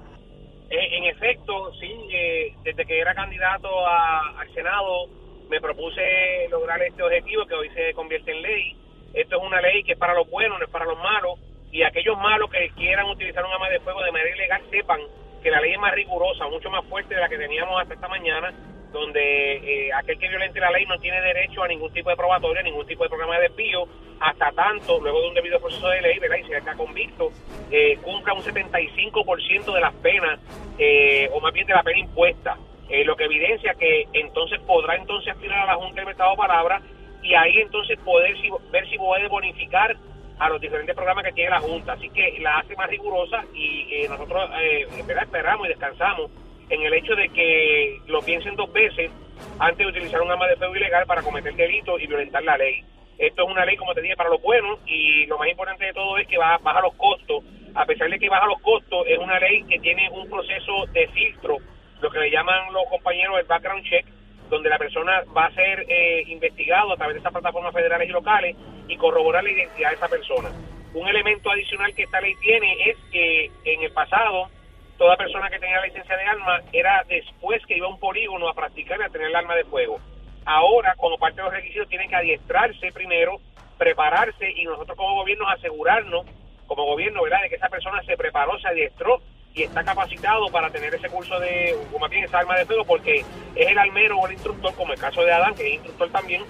Eh, 0.71 0.97
en 0.99 1.05
efecto, 1.05 1.71
sí, 1.81 1.93
eh, 2.13 2.55
desde 2.65 2.87
que 2.87 2.99
era 2.99 3.15
candidato 3.15 3.69
a- 3.87 4.41
al 4.41 4.55
Senado 4.55 5.07
me 5.49 5.61
propuse 5.61 6.49
lograr 6.51 6.81
este 6.83 7.03
objetivo 7.03 7.47
que 7.47 7.55
hoy 7.55 7.71
se 7.71 7.95
convierte 7.95 8.33
en 8.33 8.43
ley. 8.43 8.77
Esto 9.15 9.37
es 9.37 9.43
una 9.43 9.61
ley 9.61 9.83
que 9.83 9.93
es 9.93 9.99
para 9.99 10.15
los 10.15 10.29
buenos, 10.31 10.59
no 10.59 10.65
es 10.65 10.71
para 10.71 10.85
los 10.85 10.99
malos, 10.99 11.39
y 11.71 11.83
aquellos 11.83 12.17
malos 12.19 12.51
que 12.51 12.71
quieran 12.71 13.07
utilizar 13.07 13.45
un 13.45 13.53
arma 13.53 13.69
de 13.69 13.81
fuego 13.81 14.03
de 14.03 14.13
manera 14.13 14.35
ilegal 14.35 14.63
sepan 14.71 15.01
que 15.43 15.51
la 15.51 15.61
ley 15.61 15.73
es 15.73 15.79
más 15.79 15.95
rigurosa, 15.95 16.47
mucho 16.49 16.71
más 16.71 16.85
fuerte 16.87 17.15
de 17.15 17.21
la 17.21 17.29
que 17.29 17.39
teníamos 17.39 17.81
hasta 17.81 17.95
esta 17.95 18.09
mañana, 18.09 18.53
donde 18.93 19.57
eh, 19.57 19.91
aquel 19.93 20.19
que 20.19 20.29
violente 20.29 20.61
la 20.61 20.71
ley 20.71 20.87
no 20.87 20.99
tiene 20.99 21.21
derecho 21.21 21.63
a 21.63 21.69
ningún 21.69 21.93
tipo 21.93 22.11
de 22.11 22.17
probatoria, 22.17 22.63
ningún 22.63 22.87
tipo 22.87 23.03
de 23.03 23.09
programa 23.11 23.37
de 23.37 23.49
desvío, 23.49 23.87
hasta 24.21 24.51
tanto, 24.53 24.99
luego 25.01 25.21
de 25.21 25.29
un 25.29 25.35
debido 25.35 25.61
proceso 25.61 25.89
de 25.89 26.01
ley, 26.01 26.19
¿verdad? 26.19 26.39
Y 26.39 26.45
si 26.45 26.53
está 26.53 26.75
convicto, 26.75 27.31
eh, 27.71 27.99
cumpla 28.03 28.33
un 28.33 28.43
75% 28.43 29.73
de 29.73 29.81
las 29.81 29.95
penas, 29.95 30.41
eh, 30.79 31.29
o 31.33 31.41
más 31.41 31.53
bien 31.53 31.67
de 31.67 31.75
la 31.75 31.83
pena 31.83 31.99
impuesta, 31.99 32.57
eh, 32.89 33.05
lo 33.05 33.17
que 33.17 33.25
evidencia 33.25 33.75
que 33.75 34.07
entonces 34.13 34.59
podrá 34.61 34.97
entonces 34.97 35.33
aspirar 35.33 35.61
a 35.61 35.67
la 35.67 35.75
Junta 35.77 36.01
de 36.01 36.07
Mercado 36.07 36.37
Palabra 36.37 36.81
y 37.23 37.35
ahí 37.35 37.59
entonces 37.59 37.99
poder 38.01 38.37
si- 38.41 38.51
ver 38.71 38.89
si 38.89 38.97
puede 38.97 39.29
bonificar 39.29 39.97
a 40.39 40.49
los 40.49 40.61
diferentes 40.61 40.95
programas 40.95 41.25
que 41.25 41.33
tiene 41.33 41.51
la 41.51 41.61
Junta. 41.61 41.95
Así 41.95 42.09
que 42.11 42.39
la 42.41 42.59
hace 42.59 42.77
más 42.77 42.89
rigurosa 42.89 43.45
y 43.55 43.89
eh, 43.93 44.09
nosotros 44.09 44.49
eh, 44.63 44.87
esperamos 45.21 45.67
y 45.67 45.71
descansamos 45.71 46.31
en 46.71 46.83
el 46.83 46.95
hecho 46.95 47.15
de 47.17 47.29
que 47.31 47.99
lo 48.07 48.23
piensen 48.23 48.55
dos 48.57 48.73
veces 48.73 49.11
antes 49.59 49.79
de 49.79 49.87
utilizar 49.91 50.21
un 50.23 50.31
arma 50.31 50.47
de 50.47 50.57
fuego 50.57 50.77
ilegal 50.77 51.07
para 51.07 51.23
cometer 51.23 51.55
delitos 51.55 52.01
y 52.01 52.07
violentar 52.07 52.43
la 52.45 52.57
ley. 52.57 52.85
Esto 53.19 53.43
es 53.43 53.49
una 53.51 53.65
ley, 53.65 53.77
como 53.77 53.95
te 53.95 54.01
dije, 54.01 54.15
para 54.17 54.31
los 54.31 54.41
buenos 54.41 54.79
y 54.87 55.27
lo 55.27 55.39
más 55.39 55.49
importante 55.49 55.87
de 55.87 55.93
todo 55.93 56.17
es 56.19 56.27
que 56.29 56.39
va, 56.39 56.57
baja 56.59 56.81
los 56.83 56.95
costos. 56.95 57.43
A 57.75 57.85
pesar 57.85 58.09
de 58.09 58.19
que 58.19 58.29
baja 58.29 58.47
los 58.47 58.61
costos, 58.61 59.05
es 59.09 59.19
una 59.19 59.41
ley 59.41 59.65
que 59.65 59.81
tiene 59.81 60.09
un 60.11 60.29
proceso 60.31 60.87
de 60.93 61.09
filtro, 61.09 61.57
lo 62.01 62.11
que 62.11 62.19
le 62.19 62.31
llaman 62.31 62.73
los 62.73 62.85
compañeros 62.89 63.39
el 63.39 63.47
background 63.47 63.85
check, 63.85 64.07
donde 64.49 64.71
la 64.71 64.79
persona 64.79 65.23
va 65.37 65.47
a 65.47 65.55
ser 65.55 65.85
eh, 65.89 66.25
investigado 66.27 66.93
a 66.93 66.97
través 66.97 67.15
de 67.15 67.19
estas 67.19 67.33
plataformas 67.33 67.73
federales 67.73 68.09
y 68.09 68.13
locales 68.13 68.57
y 68.89 68.97
corroborar 68.97 69.45
la 69.45 69.51
identidad 69.51 69.91
de 69.91 69.97
esa 69.97 70.09
persona. 70.09 70.51
Un 70.95 71.07
elemento 71.07 71.51
adicional 71.51 71.95
que 71.95 72.05
esta 72.05 72.21
ley 72.21 72.35
tiene 72.41 72.91
es 72.91 72.97
que 73.13 73.51
en 73.65 73.83
el 73.83 73.93
pasado 73.93 74.49
toda 74.97 75.17
persona 75.17 75.51
que 75.51 75.59
tenía 75.59 75.81
licencia 75.83 76.17
de 76.17 76.25
arma 76.25 76.61
era 76.73 77.05
después 77.09 77.65
que 77.67 77.77
iba 77.77 77.87
a 77.87 77.91
un 77.91 78.01
polígono 78.01 78.49
a 78.49 78.55
practicar 78.55 78.99
y 79.01 79.05
a 79.05 79.09
tener 79.09 79.29
el 79.29 79.37
arma 79.37 79.55
de 79.55 79.65
fuego. 79.65 80.01
Ahora, 80.45 80.95
como 80.97 81.19
parte 81.19 81.37
de 81.37 81.43
los 81.43 81.53
requisitos, 81.53 81.89
tienen 81.89 82.09
que 82.09 82.17
adiestrarse 82.17 82.91
primero, 82.93 83.39
prepararse 83.77 84.51
y 84.51 84.65
nosotros 84.65 84.97
como 84.97 85.17
gobierno 85.17 85.47
asegurarnos, 85.49 86.27
como 86.67 86.85
gobierno, 86.87 87.23
¿verdad?, 87.23 87.43
de 87.43 87.51
que 87.51 87.57
esa 87.57 87.69
persona 87.69 88.03
se 88.03 88.17
preparó, 88.17 88.59
se 88.59 88.69
adiestró 88.69 89.21
y 89.59 89.65
está 89.65 89.83
capacitado 89.83 90.49
para 90.51 90.71
tener 90.71 90.95
ese 90.95 91.09
curso 91.09 91.39
de, 91.41 91.77
o 91.93 91.99
más 91.99 92.09
bien 92.11 92.25
esa 92.25 92.39
arma 92.39 92.57
de 92.57 92.65
fuego, 92.65 92.85
porque 92.85 93.25
es 93.57 93.67
el 93.67 93.77
almero 93.77 94.17
o 94.17 94.27
el 94.27 94.35
instructor, 94.35 94.73
como 94.77 94.93
el 94.93 95.01
caso 95.01 95.23
de 95.23 95.33
Adán, 95.33 95.55
que 95.57 95.67
es 95.67 95.75
instructor 95.75 96.11
también, 96.11 96.45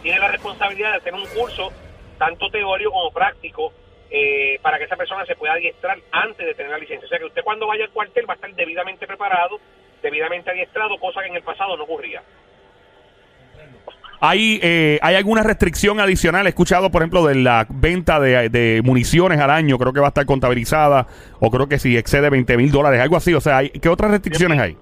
tiene 0.00 0.20
la 0.20 0.28
responsabilidad 0.28 0.92
de 0.92 0.98
hacer 0.98 1.14
un 1.14 1.26
curso, 1.26 1.72
tanto 2.18 2.48
teórico 2.48 2.92
como 2.92 3.10
práctico, 3.10 3.72
eh, 4.10 4.60
para 4.62 4.78
que 4.78 4.84
esa 4.84 4.96
persona 4.96 5.26
se 5.26 5.34
pueda 5.34 5.54
adiestrar 5.54 5.98
antes 6.12 6.46
de 6.46 6.54
tener 6.54 6.70
la 6.70 6.78
licencia. 6.78 7.06
O 7.06 7.08
sea 7.08 7.18
que 7.18 7.24
usted 7.24 7.42
cuando 7.42 7.66
vaya 7.66 7.84
al 7.84 7.90
cuartel 7.90 8.28
va 8.28 8.34
a 8.34 8.36
estar 8.36 8.54
debidamente 8.54 9.08
preparado, 9.08 9.58
debidamente 10.00 10.50
adiestrado, 10.50 10.98
cosa 10.98 11.22
que 11.22 11.28
en 11.28 11.36
el 11.36 11.42
pasado 11.42 11.76
no 11.76 11.82
ocurría. 11.82 12.22
¿Hay, 14.22 14.60
eh, 14.62 14.98
¿Hay 15.00 15.14
alguna 15.14 15.42
restricción 15.42 15.98
adicional? 15.98 16.44
He 16.44 16.50
escuchado, 16.50 16.90
por 16.90 17.00
ejemplo, 17.00 17.24
de 17.24 17.36
la 17.36 17.66
venta 17.70 18.20
de, 18.20 18.82
municiones 18.84 19.40
al 19.40 19.50
año, 19.50 19.78
creo 19.78 19.94
que 19.94 20.00
va 20.00 20.08
a 20.08 20.14
estar 20.14 20.26
contabilizada, 20.26 21.06
o 21.40 21.50
creo 21.50 21.68
que 21.68 21.78
si 21.78 21.96
excede 21.96 22.28
20 22.28 22.56
mil 22.58 22.70
dólares, 22.70 23.00
algo 23.00 23.16
así. 23.16 23.32
O 23.32 23.40
sea, 23.40 23.58
¿hay, 23.58 23.70
¿qué 23.70 23.88
otras 23.88 24.10
restricciones 24.10 24.58
hay? 24.58 24.76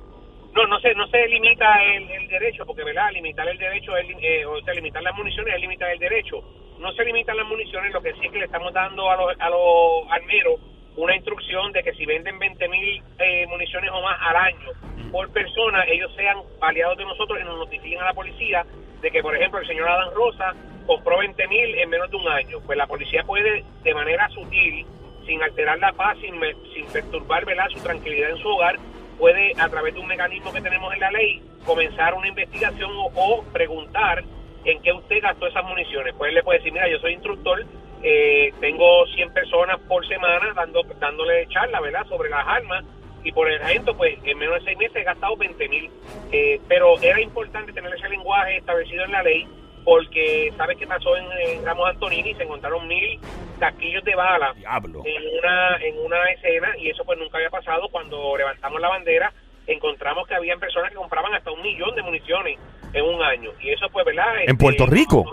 No, 0.54 0.66
no 0.66 0.80
se, 0.80 0.92
no 0.95 1.07
se 1.07 1.25
limita 1.28 1.66
el, 1.85 2.11
el 2.11 2.26
derecho, 2.26 2.66
porque 2.66 2.83
¿verdad? 2.83 3.12
limitar 3.12 3.49
el 3.49 3.59
derecho, 3.59 3.97
es, 3.97 4.07
eh, 4.21 4.45
o 4.45 4.61
sea, 4.64 4.75
limitar 4.75 5.02
las 5.04 5.14
municiones 5.14 5.54
es 5.54 5.61
limitar 5.61 5.88
el 5.88 6.00
derecho. 6.00 6.42
No 6.80 6.90
se 6.92 7.04
limitan 7.04 7.37
las 7.37 7.47
municiones, 7.47 7.92
lo 7.92 8.02
que 8.02 8.12
sí 8.14 8.26
es 8.26 8.33
que 8.33 8.40
le 8.40 8.47
estamos 8.47 8.73
dando 8.73 9.09
a 9.09 9.16
los, 9.16 9.35
a 9.38 9.50
los 9.50 10.11
armeros 10.11 10.61
una 10.97 11.14
instrucción 11.14 11.71
de 11.71 11.85
que 11.85 11.92
si 11.92 12.04
venden 12.07 12.40
20 12.40 12.68
mil 12.68 13.02
eh, 13.21 13.47
municiones 13.47 13.88
o 13.92 14.02
más 14.02 14.18
al 14.21 14.35
año 14.35 14.71
por 15.12 15.30
persona, 15.30 15.85
ellos 15.85 16.11
sean 16.16 16.38
aliados 16.61 16.99
de 16.99 17.04
nosotros 17.04 17.38
y 17.40 17.45
nos 17.45 17.57
notifiquen 17.57 18.00
a 18.00 18.07
la 18.07 18.14
policía 18.14 18.66
de 19.00 19.11
que, 19.11 19.23
por 19.23 19.35
ejemplo, 19.37 19.61
el 19.61 19.67
señor 19.67 19.88
Adán 19.88 20.14
Rosa 20.14 20.55
compró 20.87 21.19
20 21.19 21.49
mil 21.49 21.75
en 21.78 21.90
menos 21.90 22.11
de 22.11 22.17
un 22.17 22.28
año. 22.28 22.59
Pues 22.64 22.78
la 22.78 22.87
policía 22.87 23.23
puede, 23.25 23.64
de 23.83 23.95
manera 23.95 24.28
sutil, 24.31 24.87
sin 25.26 25.43
alterar 25.43 25.78
la 25.78 25.93
paz, 25.93 26.17
sin, 26.21 26.35
sin 26.75 26.87
perturbar 26.87 27.45
¿verdad? 27.45 27.69
su 27.71 27.81
tranquilidad 27.83 28.31
en 28.31 28.38
su 28.38 28.49
hogar, 28.49 28.76
puede, 29.19 29.52
a 29.59 29.69
través 29.69 29.95
de 29.95 30.00
un 30.00 30.07
mecanismo 30.07 30.52
que 30.52 30.61
tenemos 30.61 30.93
en 30.95 31.00
la 31.00 31.11
ley, 31.11 31.43
comenzar 31.64 32.14
una 32.14 32.28
investigación 32.28 32.90
o, 32.97 33.11
o 33.14 33.45
preguntar 33.52 34.25
en 34.64 34.83
qué 34.83 34.93
usted 34.93 35.21
gastó 35.23 35.47
esas 35.47 35.64
municiones. 35.64 36.14
Pues 36.17 36.31
él 36.31 36.37
le 36.37 36.43
puede 36.43 36.59
decir, 36.59 36.73
mira, 36.73 36.88
yo 36.88 36.99
soy 36.99 37.14
instructor, 37.14 37.64
eh, 38.02 38.52
tengo 38.61 39.07
100 39.07 39.33
personas 39.33 39.78
por 39.88 40.07
semana 40.07 40.52
dando, 40.55 40.83
dándole 40.99 41.47
charla, 41.49 41.81
¿verdad?, 41.81 42.07
sobre 42.09 42.31
las 42.31 42.47
armas, 42.47 42.85
y 43.25 43.33
por 43.33 43.51
el 43.51 43.61
ejemplo, 43.61 43.97
pues 43.97 44.19
en 44.25 44.39
menos 44.39 44.57
de 44.57 44.65
seis 44.65 44.79
meses 44.79 44.97
he 44.97 45.03
gastado 45.05 45.37
20 45.37 45.69
mil. 45.69 45.91
Eh, 46.33 46.61
pero 46.69 46.99
era 47.01 47.21
importante 47.21 47.73
tener 47.73 47.93
ese 47.95 48.09
lenguaje 48.09 48.57
establecido 48.59 49.05
en 49.05 49.13
la 49.13 49.23
ley, 49.23 49.47
porque 49.85 50.53
¿sabes 50.57 50.77
qué 50.77 50.87
pasó 50.87 51.17
en, 51.17 51.25
en 51.49 51.65
Ramos 51.65 51.89
Antonini? 51.89 52.35
Se 52.35 52.43
encontraron 52.45 52.87
mil 52.87 53.19
casquillos 53.59 54.05
de 54.05 54.15
bala 54.15 54.53
Diablo. 54.55 55.03
en 55.05 55.39
una 55.39 55.77
en 55.79 55.99
una 55.99 56.31
escena 56.31 56.77
y 56.79 56.91
eso 56.91 57.05
pues 57.05 57.19
nunca 57.19 57.39
había 57.39 57.51
pasado 57.51 57.89
cuando 57.89 58.37
levantamos 58.37 58.81
la 58.81 58.89
bandera 58.89 59.33
encontramos 59.67 60.29
que 60.29 60.35
habían 60.37 60.61
personas 60.61 60.91
que 60.91 60.97
compraban 60.97 61.35
hasta 61.35 61.51
un 61.51 61.61
millón 61.63 61.93
de 61.97 62.03
municiones 62.03 62.57
en 62.93 63.05
un 63.05 63.21
año 63.21 63.51
y 63.61 63.71
eso 63.71 63.89
pues 63.91 64.07
verdad 64.07 64.27
¿En 64.47 64.57
Puerto 64.57 64.87
Rico? 64.87 65.25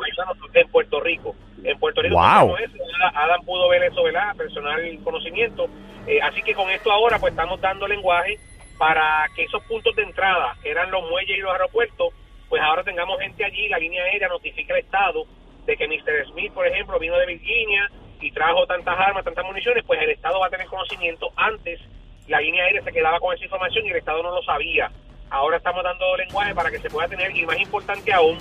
en 0.56 0.68
Puerto 0.70 1.00
Rico 1.02 1.36
en 1.66 1.80
Puerto 1.80 2.02
Rico 2.02 2.16
Wow. 2.16 2.56
eso. 2.58 2.74
Adam- 3.02 3.16
Adam 3.16 3.46
pudo 3.46 3.70
ver 3.70 3.84
eso 3.84 4.04
verdad 4.04 4.36
personal 4.36 4.82
conocimiento 5.04 5.68
Eh, 6.08 6.22
así 6.22 6.42
que 6.44 6.54
con 6.54 6.70
esto 6.70 6.92
ahora 6.92 7.18
pues 7.18 7.32
estamos 7.34 7.60
dando 7.60 7.88
lenguaje 7.88 8.38
para 8.78 9.26
que 9.36 9.44
esos 9.44 9.64
puntos 9.64 9.96
de 9.96 10.04
entrada 10.04 10.56
que 10.62 10.70
eran 10.70 10.92
los 10.92 11.02
muelles 11.10 11.36
y 11.38 11.42
los 11.42 11.52
aeropuertos 11.52 12.14
pues 12.48 12.62
ahora 12.62 12.84
tengamos 12.84 13.20
gente 13.20 13.44
allí 13.44 13.68
la 13.70 13.80
línea 13.80 14.04
aérea 14.04 14.28
notifica 14.28 14.74
al 14.76 14.82
estado 14.82 15.26
de 15.66 15.76
que 15.76 15.88
Mr. 15.88 16.28
Smith 16.32 16.54
por 16.54 16.68
ejemplo 16.68 17.00
vino 17.00 17.18
de 17.18 17.26
Virginia 17.26 17.90
y 18.22 18.32
trajo 18.32 18.66
tantas 18.68 18.96
armas, 19.00 19.24
tantas 19.26 19.44
municiones, 19.46 19.84
pues 19.86 20.00
el 20.02 20.10
Estado 20.12 20.40
va 20.40 20.48
a 20.48 20.50
tener 20.50 20.68
conocimiento. 20.68 21.32
Antes 21.36 21.80
la 22.28 22.40
línea 22.40 22.64
aérea 22.64 22.82
se 22.84 22.92
quedaba 22.92 23.20
con 23.20 23.34
esa 23.36 23.44
información 23.44 23.86
y 23.86 23.90
el 23.90 23.98
Estado 23.98 24.22
no 24.24 24.34
lo 24.34 24.42
sabía. 24.44 24.90
Ahora 25.30 25.58
estamos 25.58 25.84
dando 25.84 26.16
lenguaje 26.18 26.54
para 26.56 26.70
que 26.72 26.80
se 26.80 26.90
pueda 26.90 27.08
tener, 27.08 27.36
y 27.36 27.46
más 27.46 27.60
importante 27.60 28.14
aún, 28.14 28.38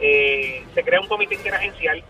eh, 0.00 0.62
se 0.74 0.82
crea 0.82 1.00
un 1.00 1.08
comité 1.08 1.34
interagencial, 1.34 2.02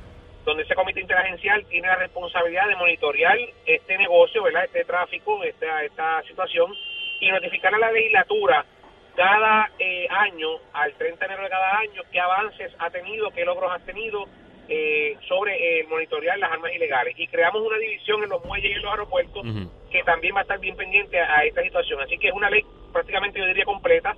donde 0.48 0.64
ese 0.64 0.74
comité 0.74 1.00
interagencial 1.00 1.64
tiene 1.66 1.86
la 1.88 1.96
responsabilidad 1.96 2.68
de 2.68 2.76
monitorear 2.76 3.36
este 3.66 3.98
negocio, 3.98 4.42
¿verdad? 4.42 4.64
este 4.64 4.84
tráfico, 4.84 5.42
esta, 5.44 5.84
esta 5.84 6.22
situación, 6.22 6.74
y 7.20 7.30
notificar 7.30 7.74
a 7.74 7.78
la 7.78 7.92
legislatura 7.92 8.64
cada 9.14 9.70
eh, 9.78 10.06
año, 10.10 10.48
al 10.72 10.94
30 10.94 11.18
de 11.18 11.26
enero 11.26 11.42
de 11.44 11.50
cada 11.50 11.78
año, 11.78 12.02
qué 12.12 12.20
avances 12.20 12.72
ha 12.78 12.88
tenido, 12.90 13.30
qué 13.30 13.44
logros 13.44 13.70
ha 13.72 13.78
tenido 13.80 14.26
eh, 14.68 15.16
sobre 15.26 15.80
el 15.80 15.88
monitorear 15.88 16.38
las 16.38 16.52
armas 16.52 16.72
ilegales. 16.74 17.14
Y 17.18 17.26
creamos 17.26 17.60
una 17.62 17.78
división 17.78 18.22
en 18.22 18.30
los 18.30 18.44
muelles 18.44 18.70
y 18.70 18.74
en 18.74 18.82
los 18.82 18.90
aeropuertos 18.92 19.44
que 19.90 20.02
también 20.04 20.34
va 20.34 20.40
a 20.40 20.42
estar 20.42 20.58
bien 20.60 20.76
pendiente 20.76 21.18
a, 21.18 21.38
a 21.38 21.44
esta 21.44 21.62
situación. 21.62 22.00
Así 22.02 22.16
que 22.18 22.28
es 22.28 22.34
una 22.34 22.48
ley 22.50 22.62
prácticamente, 22.92 23.38
yo 23.40 23.46
diría, 23.46 23.64
completa, 23.64 24.14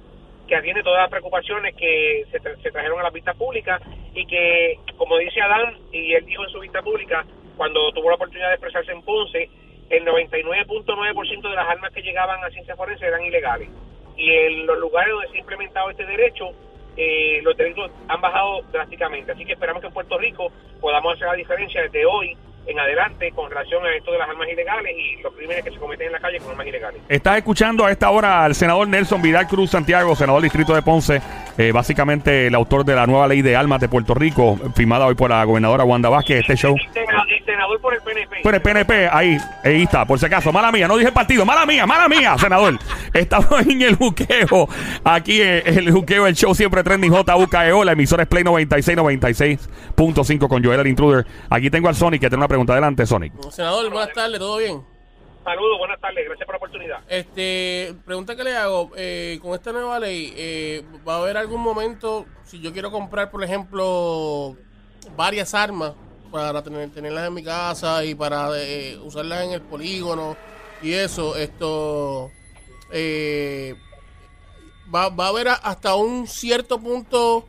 que 0.47 0.57
atiende 0.57 0.83
todas 0.83 1.01
las 1.03 1.11
preocupaciones 1.11 1.75
que 1.77 2.27
se, 2.31 2.41
tra- 2.41 2.61
se 2.61 2.71
trajeron 2.73 2.99
a 3.01 3.05
la 3.05 3.11
vista 3.11 3.33
pública 3.35 3.81
y 4.15 4.27
que, 4.27 4.79
como 4.97 5.19
dice 5.19 5.41
Adán, 5.41 5.77
y 5.93 6.15
él 6.15 6.25
dijo 6.27 6.45
en 6.45 6.51
su 6.51 6.61
vista 6.61 6.83
pública, 6.83 7.25
cuando 7.57 7.93
tuvo 7.93 8.09
la 8.09 8.17
oportunidad 8.17 8.49
de 8.49 8.55
expresarse 8.55 8.93
en 8.93 9.03
Ponce, 9.03 9.51
el 9.91 10.05
99.9% 10.05 11.49
de 11.49 11.57
las 11.57 11.69
armas 11.69 11.93
que 11.93 12.03
llegaban 12.03 12.43
a 12.43 12.51
ciencia 12.51 12.77
forense 12.77 13.07
eran 13.07 13.25
ilegales. 13.25 13.69
Y 14.17 14.31
en 14.31 14.67
los 14.67 14.79
lugares 14.79 15.13
donde 15.13 15.29
se 15.29 15.37
ha 15.37 15.41
implementado 15.41 15.91
este 15.91 16.07
derecho, 16.07 16.51
eh, 16.97 17.41
los 17.43 17.57
delitos 17.57 17.91
han 18.09 18.21
bajado 18.21 18.63
drásticamente. 18.73 19.33
Así 19.33 19.45
que 19.45 19.53
esperamos 19.53 19.81
que 19.81 19.89
en 19.89 19.95
Puerto 19.95 20.19
Rico 20.19 20.53
podamos 20.81 21.15
hacer 21.15 21.29
la 21.29 21.35
diferencia 21.35 21.83
desde 21.83 22.05
hoy 22.05 22.37
en 22.67 22.79
adelante 22.79 23.31
con 23.33 23.51
relación 23.51 23.85
a 23.85 23.95
esto 23.95 24.13
de 24.13 24.19
las 24.19 24.29
armas 24.29 24.49
ilegales 24.49 24.95
y 24.97 25.23
los 25.23 25.33
crímenes 25.35 25.65
que 25.65 25.71
se 25.71 25.79
cometen 25.79 26.09
en 26.09 26.13
la 26.13 26.21
calle 26.21 26.39
con 26.39 26.51
armas 26.51 26.67
ilegales. 26.67 27.01
Estás 27.09 27.39
escuchando 27.39 27.85
a 27.85 27.91
esta 27.91 28.11
hora 28.11 28.45
al 28.45 28.55
senador 28.55 28.89
Nelson 28.89 29.23
Vidal 29.23 29.47
Cruz 29.47 29.71
Santiago, 29.71 30.15
senador 30.15 30.41
del 30.41 30.51
Distrito 30.51 30.75
de 30.75 30.83
Ponce, 30.83 31.21
eh, 31.59 31.73
básicamente 31.73 32.47
el 32.47 32.55
autor 32.55 32.85
de 32.85 32.95
la 32.95 33.07
nueva 33.07 33.27
ley 33.27 33.43
de 33.43 33.57
armas 33.57 33.81
de 33.81 33.89
Puerto 33.89 34.15
Rico, 34.15 34.59
firmada 34.75 35.07
hoy 35.07 35.15
por 35.15 35.31
la 35.31 35.43
gobernadora 35.45 35.85
Wanda 35.85 36.09
Vázquez. 36.09 36.41
Este 36.41 36.57
show. 36.57 36.77
Senador 37.61 37.81
por 37.83 37.93
el 37.93 38.01
PNP. 38.01 38.43
Por 38.43 38.55
el 38.55 38.63
PNP, 38.63 39.09
ahí, 39.13 39.37
ahí 39.63 39.83
está, 39.83 40.07
por 40.07 40.19
si 40.19 40.25
acaso, 40.25 40.51
mala 40.51 40.73
mía, 40.73 40.89
no 40.89 40.97
dije 40.97 41.09
el 41.09 41.13
partido, 41.13 41.45
mala 41.45 41.67
mía, 41.67 41.87
mala 41.87 42.09
mía, 42.09 42.39
senador. 42.39 42.79
Estamos 43.13 43.67
en 43.67 43.83
el 43.83 43.97
juqueo, 43.97 44.67
aquí 45.05 45.43
en 45.43 45.79
el 45.79 45.91
juqueo, 45.91 46.27
el 46.27 46.35
show 46.35 46.55
siempre 46.55 46.83
trending 46.83 47.13
JUKEO, 47.13 47.85
la 47.85 47.93
emisora 47.93 48.23
es 48.23 48.29
Play 48.31 48.45
96, 48.45 48.97
96.5 48.97 50.49
con 50.49 50.65
Joel 50.65 50.81
el 50.81 50.87
Intruder. 50.87 51.27
Aquí 51.51 51.69
tengo 51.69 51.89
al 51.89 51.95
Sonic 51.95 52.23
que 52.23 52.29
tiene 52.29 52.39
una 52.39 52.49
pregunta 52.49 52.73
adelante, 52.73 53.05
Sonic. 53.05 53.35
Senador, 53.51 53.91
buenas 53.91 54.15
tardes, 54.15 54.39
¿todo 54.39 54.57
bien? 54.57 54.83
Saludos, 55.45 55.79
buenas 55.79 56.01
tardes, 56.01 56.25
gracias 56.25 56.47
por 56.47 56.55
la 56.55 56.57
oportunidad. 56.57 57.01
Este, 57.09 57.95
pregunta 58.07 58.37
que 58.37 58.45
le 58.45 58.57
hago, 58.57 58.91
eh, 58.97 59.39
con 59.43 59.53
esta 59.53 59.71
nueva 59.71 60.01
ley, 60.01 60.33
eh, 60.35 60.83
¿va 61.07 61.17
a 61.17 61.19
haber 61.19 61.37
algún 61.37 61.61
momento, 61.61 62.25
si 62.43 62.59
yo 62.63 62.73
quiero 62.73 62.91
comprar, 62.91 63.31
por 63.31 63.45
ejemplo, 63.45 64.57
varias 65.15 65.53
armas 65.55 65.93
para 66.31 66.63
tener, 66.63 66.91
tenerlas 66.91 67.27
en 67.29 67.35
mi 67.35 67.43
casa 67.45 68.05
y 68.05 68.15
para 68.15 68.49
eh, 68.57 68.97
usarlas 69.03 69.45
en 69.45 69.53
el 69.53 69.63
polígono 69.63 70.37
y 70.83 70.93
eso, 70.95 71.37
esto, 71.37 72.31
eh, 72.93 73.75
va, 74.95 75.09
va 75.11 75.27
a 75.27 75.29
haber 75.29 75.49
a- 75.49 75.55
hasta 75.55 75.95
un 75.95 76.27
cierto 76.27 76.79
punto 76.81 77.47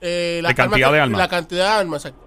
eh, 0.00 0.40
De 0.44 0.54
cantidad 0.54 0.88
armas 0.88 0.92
de 0.92 1.00
armas. 1.00 1.18
La 1.18 1.28
cantidad 1.28 1.64
de 1.64 1.80
armas, 1.80 2.04
exacto. 2.04 2.26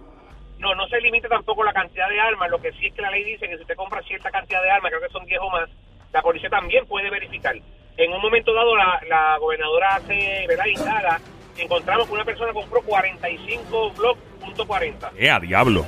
No, 0.59 0.73
no 0.75 0.87
se 0.87 1.01
limita 1.01 1.27
tampoco 1.27 1.63
la 1.63 1.73
cantidad 1.73 2.07
de 2.09 2.19
armas, 2.19 2.49
lo 2.49 2.61
que 2.61 2.71
sí 2.73 2.85
es 2.87 2.93
que 2.93 3.01
la 3.01 3.11
ley 3.11 3.23
dice 3.25 3.47
que 3.47 3.55
si 3.55 3.61
usted 3.61 3.75
compra 3.75 4.01
cierta 4.03 4.31
cantidad 4.31 4.61
de 4.63 4.71
armas, 4.71 4.91
creo 4.91 5.01
que 5.05 5.11
son 5.13 5.25
10 5.25 5.39
o 5.41 5.49
más, 5.49 5.69
la 6.13 6.21
policía 6.21 6.49
también 6.49 6.85
puede 6.87 7.09
verificar. 7.09 7.53
En 7.97 8.11
un 8.13 8.21
momento 8.21 8.53
dado, 8.53 8.75
la, 8.75 8.99
la 9.09 9.37
gobernadora 9.37 9.95
hace, 9.95 10.45
¿verdad? 10.47 10.65
Indaga, 10.67 11.19
encontramos 11.63 12.07
que 12.07 12.13
una 12.13 12.25
persona 12.25 12.53
compró 12.53 12.81
45 12.81 13.91
Glock 13.93 14.17
punto 14.39 14.65
.40. 14.65 15.11
¡Eh, 15.17 15.29
a 15.29 15.39
diablo! 15.39 15.85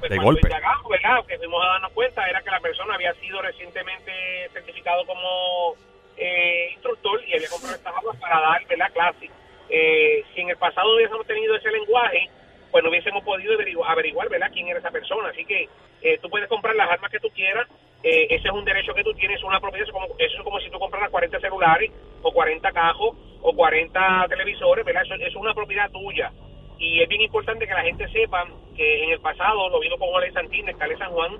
Pues 0.00 0.10
De 0.10 0.18
golpe. 0.18 0.40
indagamos, 0.46 0.88
¿verdad? 0.88 1.24
Que 1.26 1.38
fuimos 1.38 1.64
a 1.64 1.68
darnos 1.68 1.92
cuenta 1.92 2.28
era 2.28 2.42
que 2.42 2.50
la 2.50 2.60
persona 2.60 2.94
había 2.94 3.14
sido 3.14 3.40
recientemente 3.42 4.12
certificado 4.52 5.04
como 5.06 5.74
eh, 6.16 6.70
instructor 6.74 7.20
y 7.26 7.34
había 7.34 7.48
comprado 7.48 7.74
estas 7.76 7.94
armas 7.96 8.16
para 8.16 8.40
dar, 8.40 8.66
¿verdad? 8.66 8.92
Clase. 8.92 9.30
Eh, 9.70 10.24
si 10.34 10.40
en 10.42 10.50
el 10.50 10.56
pasado 10.56 10.94
hubiésemos 10.94 11.26
tenido 11.26 11.56
ese 11.56 11.70
lenguaje, 11.70 12.28
pues 12.70 12.84
no 12.84 12.90
hubiésemos 12.90 13.24
podido 13.24 13.54
averiguar, 13.54 13.90
averiguar 13.90 14.28
¿verdad? 14.28 14.50
quién 14.52 14.68
era 14.68 14.78
esa 14.78 14.90
persona. 14.90 15.30
Así 15.30 15.44
que 15.44 15.68
eh, 16.02 16.18
tú 16.20 16.28
puedes 16.28 16.48
comprar 16.48 16.74
las 16.76 16.90
armas 16.90 17.10
que 17.10 17.20
tú 17.20 17.30
quieras 17.30 17.66
eh, 18.04 18.26
ese 18.28 18.48
es 18.48 18.54
un 18.54 18.66
derecho 18.66 18.92
que 18.92 19.02
tú 19.02 19.14
tienes, 19.14 19.42
una 19.42 19.58
propiedad, 19.58 19.88
eso 19.88 20.36
es 20.36 20.42
como, 20.44 20.60
si 20.60 20.68
tú 20.68 20.78
compraras 20.78 21.08
40 21.08 21.40
celulares 21.40 21.90
o 22.20 22.30
40 22.30 22.70
cajos 22.72 23.16
o 23.40 23.52
40 23.54 24.26
televisores, 24.28 24.84
¿verdad? 24.84 25.04
Eso, 25.04 25.14
es 25.14 25.34
una 25.36 25.54
propiedad 25.54 25.90
tuya. 25.90 26.30
Y 26.78 27.00
es 27.00 27.08
bien 27.08 27.22
importante 27.22 27.66
que 27.66 27.72
la 27.72 27.82
gente 27.82 28.06
sepa 28.08 28.46
que 28.76 29.04
en 29.04 29.10
el 29.10 29.20
pasado, 29.20 29.70
lo 29.70 29.80
vimos 29.80 29.98
con 29.98 30.08
Juan 30.08 30.32
Santín, 30.34 30.66
de 30.66 30.74
Cale 30.74 30.98
San 30.98 31.12
Juan, 31.12 31.32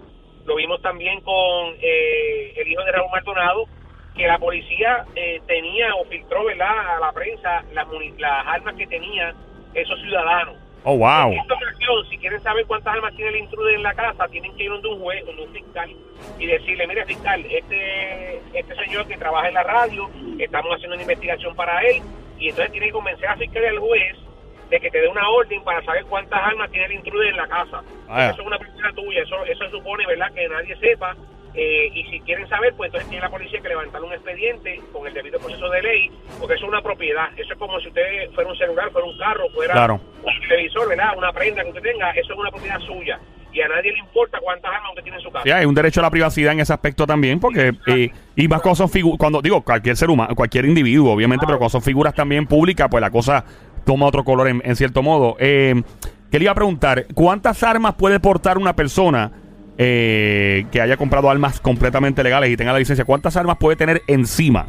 lo 0.46 0.56
vimos 0.56 0.80
también 0.80 1.20
con 1.20 1.74
eh, 1.82 2.54
el 2.56 2.66
hijo 2.66 2.82
de 2.82 2.92
Raúl 2.92 3.10
Maldonado, 3.10 3.64
que 4.16 4.26
la 4.26 4.38
policía 4.38 5.04
eh, 5.14 5.42
tenía 5.46 5.94
o 5.96 6.06
filtró, 6.06 6.44
¿verdad?, 6.44 6.96
a 6.96 6.98
la 6.98 7.12
prensa 7.12 7.62
las, 7.74 7.86
las 8.16 8.46
armas 8.46 8.74
que 8.76 8.86
tenían 8.86 9.36
esos 9.74 10.00
ciudadanos. 10.00 10.63
Oh, 10.84 10.96
wow. 10.98 11.32
En 11.32 11.38
esta 11.38 11.54
ocasión, 11.54 12.04
si 12.10 12.18
quieren 12.18 12.42
saber 12.42 12.66
cuántas 12.66 12.94
armas 12.94 13.14
tiene 13.16 13.30
el 13.30 13.36
intruder 13.44 13.74
en 13.74 13.82
la 13.82 13.94
casa, 13.94 14.28
tienen 14.28 14.54
que 14.54 14.64
ir 14.64 14.70
donde 14.70 14.88
un 14.88 15.00
juez, 15.00 15.24
donde 15.24 15.42
un 15.42 15.52
fiscal, 15.52 15.90
y 16.38 16.46
decirle, 16.46 16.86
mire 16.86 17.04
fiscal, 17.06 17.44
este, 17.50 18.36
este 18.52 18.74
señor 18.84 19.06
que 19.06 19.16
trabaja 19.16 19.48
en 19.48 19.54
la 19.54 19.62
radio, 19.62 20.10
estamos 20.38 20.74
haciendo 20.74 20.94
una 20.94 21.02
investigación 21.02 21.56
para 21.56 21.80
él, 21.82 22.02
y 22.38 22.48
entonces 22.50 22.70
tiene 22.72 22.86
que 22.86 22.92
convencer 22.92 23.28
al 23.28 23.38
fiscal 23.38 23.62
y 23.62 23.66
al 23.66 23.78
juez 23.78 24.16
de 24.70 24.80
que 24.80 24.90
te 24.90 25.00
dé 25.00 25.08
una 25.08 25.28
orden 25.28 25.62
para 25.64 25.82
saber 25.84 26.04
cuántas 26.04 26.40
armas 26.42 26.70
tiene 26.70 26.86
el 26.86 26.92
intruder 26.92 27.28
en 27.28 27.36
la 27.36 27.46
casa. 27.48 27.82
Ah. 28.08 28.26
Eso 28.30 28.40
es 28.42 28.46
una 28.46 28.58
propiedad 28.58 28.92
tuya, 28.94 29.22
eso, 29.22 29.44
eso 29.46 29.70
supone, 29.70 30.06
¿verdad?, 30.06 30.32
que 30.34 30.48
nadie 30.48 30.76
sepa. 30.76 31.16
eh, 31.54 31.88
y 31.94 32.04
si 32.10 32.20
quieren 32.20 32.48
saber, 32.48 32.74
pues 32.76 32.88
entonces 32.88 33.08
tiene 33.08 33.22
la 33.24 33.30
policía 33.30 33.60
que 33.60 33.68
levantar 33.68 34.02
un 34.02 34.12
expediente 34.12 34.80
con 34.92 35.06
el 35.06 35.14
debido 35.14 35.38
proceso 35.38 35.68
de 35.70 35.82
ley, 35.82 36.10
porque 36.40 36.54
eso 36.54 36.64
es 36.64 36.68
una 36.68 36.82
propiedad. 36.82 37.28
Eso 37.38 37.52
es 37.52 37.58
como 37.58 37.78
si 37.80 37.88
usted 37.88 38.30
fuera 38.34 38.50
un 38.50 38.56
celular, 38.56 38.90
fuera 38.90 39.06
un 39.06 39.16
carro, 39.16 39.48
fuera 39.50 39.72
Claro. 39.72 40.00
Televisor, 40.74 40.88
¿verdad? 40.88 41.16
Una 41.16 41.32
prenda 41.32 41.62
que 41.62 41.68
usted 41.68 41.82
tenga, 41.82 42.10
eso 42.10 42.32
es 42.32 42.38
una 42.38 42.50
propiedad 42.50 42.80
suya. 42.80 43.18
Y 43.52 43.60
a 43.60 43.68
nadie 43.68 43.92
le 43.92 43.98
importa 43.98 44.38
cuántas 44.42 44.72
armas 44.72 44.90
usted 44.90 45.02
tiene 45.04 45.18
en 45.18 45.22
su 45.22 45.30
casa. 45.30 45.44
Sí, 45.44 45.50
hay 45.50 45.64
un 45.64 45.74
derecho 45.74 46.00
a 46.00 46.02
la 46.02 46.10
privacidad 46.10 46.52
en 46.52 46.60
ese 46.60 46.72
aspecto 46.72 47.06
también, 47.06 47.38
porque 47.38 47.72
eh, 47.86 48.10
y 48.34 48.48
más 48.48 48.60
cuando 48.60 48.76
son 48.76 48.88
figuras, 48.88 49.18
cuando 49.18 49.40
digo 49.40 49.62
cualquier 49.62 49.96
ser 49.96 50.10
humano, 50.10 50.34
cualquier 50.34 50.64
individuo, 50.64 51.12
obviamente, 51.12 51.46
pero 51.46 51.58
cuando 51.58 51.70
son 51.70 51.82
figuras 51.82 52.14
también 52.14 52.46
públicas, 52.46 52.88
pues 52.90 53.00
la 53.00 53.10
cosa 53.10 53.44
toma 53.84 54.06
otro 54.06 54.24
color 54.24 54.48
en, 54.48 54.60
en 54.64 54.74
cierto 54.74 55.02
modo. 55.02 55.36
Eh, 55.38 55.80
que 56.30 56.38
le 56.40 56.46
iba 56.46 56.52
a 56.52 56.56
preguntar, 56.56 57.06
¿cuántas 57.14 57.62
armas 57.62 57.94
puede 57.94 58.18
portar 58.18 58.58
una 58.58 58.74
persona 58.74 59.30
eh, 59.78 60.66
que 60.72 60.80
haya 60.80 60.96
comprado 60.96 61.30
armas 61.30 61.60
completamente 61.60 62.24
legales 62.24 62.50
y 62.50 62.56
tenga 62.56 62.72
la 62.72 62.80
licencia? 62.80 63.04
¿Cuántas 63.04 63.36
armas 63.36 63.56
puede 63.58 63.76
tener 63.76 64.02
encima 64.08 64.66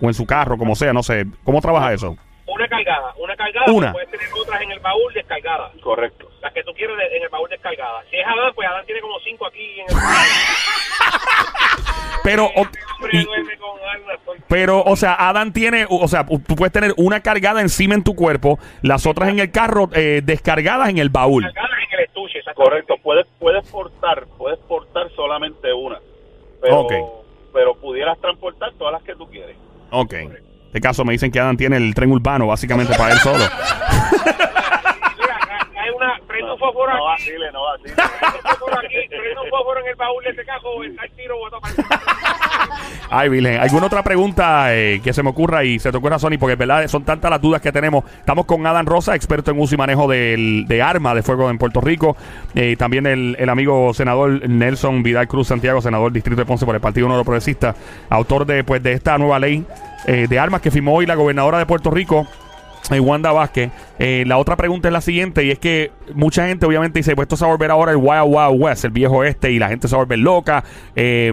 o 0.00 0.08
en 0.08 0.14
su 0.14 0.26
carro, 0.26 0.58
como 0.58 0.74
sea? 0.74 0.92
No 0.92 1.04
sé, 1.04 1.26
¿cómo 1.44 1.60
trabaja 1.60 1.92
eso? 1.92 2.16
Una 2.46 2.68
cargada, 2.68 3.12
una 3.18 3.36
cargada, 3.36 3.72
Una. 3.72 3.92
puedes 3.92 4.08
tener 4.10 4.26
otras 4.40 4.62
en 4.62 4.70
el 4.70 4.78
baúl 4.80 5.12
descargadas. 5.12 5.72
Correcto. 5.82 6.30
Las 6.40 6.52
que 6.52 6.62
tú 6.62 6.72
quieres 6.74 6.96
en 7.12 7.22
el 7.22 7.28
baúl 7.28 7.48
descargadas. 7.50 8.06
Si 8.10 8.16
es 8.16 8.26
Adán, 8.26 8.52
pues 8.54 8.68
Adán 8.68 8.86
tiene 8.86 9.00
como 9.00 9.18
cinco 9.20 9.46
aquí 9.46 9.80
en 9.80 9.86
el 9.88 9.96
Pero, 12.22 12.46
o- 12.46 12.50
Hombre, 12.60 13.10
y- 13.12 13.24
duerme 13.24 13.56
con 13.56 13.78
armas. 13.88 14.18
con- 14.24 14.36
Pero, 14.48 14.82
o 14.82 14.96
sea, 14.96 15.14
Adam 15.28 15.52
tiene, 15.52 15.86
o 15.88 16.08
sea, 16.08 16.26
tú 16.26 16.56
puedes 16.56 16.72
tener 16.72 16.92
una 16.96 17.20
cargada 17.20 17.60
encima 17.60 17.94
en 17.94 18.02
tu 18.02 18.14
cuerpo, 18.16 18.58
las 18.82 19.06
otras 19.06 19.28
en 19.28 19.38
el 19.38 19.50
carro 19.52 19.88
eh, 19.94 20.22
descargadas 20.24 20.88
en 20.88 20.98
el 20.98 21.08
baúl. 21.10 21.44
Cargadas 21.44 21.70
en 21.92 21.98
el 21.98 22.04
estuche. 22.06 22.40
Correcto. 22.54 22.94
Puedes, 23.02 23.26
puedes 23.38 23.68
portar, 23.70 24.26
puedes 24.38 24.58
portar 24.60 25.08
solamente 25.14 25.72
una. 25.72 25.98
Pero, 26.62 26.80
Ok. 26.80 26.92
pero 27.52 27.74
pudieras 27.74 28.18
transportar 28.20 28.72
todas 28.78 28.94
las 28.94 29.02
que 29.02 29.14
tú 29.14 29.28
quieres. 29.28 29.56
Ok. 29.90 30.14
Este 30.66 30.80
caso 30.80 31.04
me 31.04 31.12
dicen 31.12 31.30
que 31.30 31.40
Adam 31.40 31.56
tiene 31.56 31.76
el 31.76 31.94
tren 31.94 32.10
urbano 32.12 32.46
básicamente 32.46 32.94
para 32.96 33.12
él 33.12 33.18
solo. 33.18 33.44
Un 36.44 36.58
fósforo 36.58 36.92
No 36.94 37.12
aquí, 37.12 37.22
vacile, 37.30 37.52
no 37.52 37.62
vacile. 37.64 37.94
prende 37.96 38.36
un 38.36 38.42
fósforo 38.42 38.78
aquí, 38.78 39.08
prende 39.08 39.40
un 39.44 39.50
fósforo 39.50 39.80
en 39.80 39.86
el 39.86 39.94
baúl 39.96 40.24
de 40.24 40.44
cajo, 40.44 40.84
está 40.84 41.04
el 41.04 41.10
tiro 41.12 41.38
botado 41.38 41.60
para 41.62 41.74
Ay, 43.08 43.28
Virgen. 43.28 43.60
¿Alguna 43.60 43.86
otra 43.86 44.02
pregunta 44.02 44.74
eh, 44.74 45.00
que 45.02 45.12
se 45.12 45.22
me 45.22 45.30
ocurra 45.30 45.62
y 45.62 45.78
se 45.78 45.92
te 45.92 45.96
ocurra, 45.96 46.18
Sony? 46.18 46.38
Porque, 46.40 46.56
verdad, 46.56 46.86
son 46.88 47.04
tantas 47.04 47.30
las 47.30 47.40
dudas 47.40 47.60
que 47.62 47.70
tenemos. 47.70 48.04
Estamos 48.18 48.46
con 48.46 48.66
Adam 48.66 48.84
Rosa, 48.84 49.14
experto 49.14 49.52
en 49.52 49.60
uso 49.60 49.74
y 49.76 49.78
manejo 49.78 50.08
del- 50.08 50.64
de 50.66 50.82
armas 50.82 51.14
de 51.14 51.22
fuego 51.22 51.48
en 51.48 51.56
Puerto 51.58 51.80
Rico. 51.80 52.16
Eh, 52.54 52.70
y 52.70 52.76
también 52.76 53.06
el, 53.06 53.36
el 53.38 53.48
amigo 53.48 53.94
senador 53.94 54.48
Nelson 54.48 55.02
Vidal 55.04 55.28
Cruz 55.28 55.46
Santiago, 55.48 55.80
senador 55.80 56.10
distrito 56.12 56.40
de 56.40 56.46
Ponce 56.46 56.66
por 56.66 56.74
el 56.74 56.80
Partido 56.80 57.06
Nuevo 57.06 57.22
Progresista, 57.24 57.74
autor 58.10 58.44
de, 58.44 58.64
pues, 58.64 58.82
de 58.82 58.92
esta 58.92 59.16
nueva 59.18 59.38
ley 59.38 59.64
eh, 60.06 60.26
de 60.28 60.38
armas 60.38 60.60
que 60.60 60.70
firmó 60.72 60.94
hoy 60.96 61.06
la 61.06 61.14
gobernadora 61.14 61.58
de 61.58 61.66
Puerto 61.66 61.90
Rico. 61.92 62.26
eh, 62.90 62.98
Wanda 63.00 63.30
Vázquez. 63.32 63.70
Eh, 63.98 64.24
la 64.26 64.38
otra 64.38 64.56
pregunta 64.56 64.88
es 64.88 64.92
la 64.92 65.00
siguiente, 65.00 65.44
y 65.44 65.50
es 65.50 65.58
que 65.58 65.90
mucha 66.14 66.46
gente 66.46 66.66
obviamente 66.66 66.98
dice, 66.98 67.14
pues 67.14 67.26
esto 67.26 67.36
se 67.36 67.44
va 67.44 67.50
a 67.50 67.54
volver 67.54 67.70
ahora 67.70 67.92
el 67.92 67.98
Wild 67.98 68.24
Wild 68.26 68.62
West, 68.62 68.84
el 68.84 68.90
viejo 68.90 69.24
este, 69.24 69.50
y 69.52 69.58
la 69.58 69.68
gente 69.68 69.88
se 69.88 69.94
va 69.96 70.02
a 70.02 70.04
volver 70.04 70.18
loca. 70.18 70.64
Eh, 70.94 71.32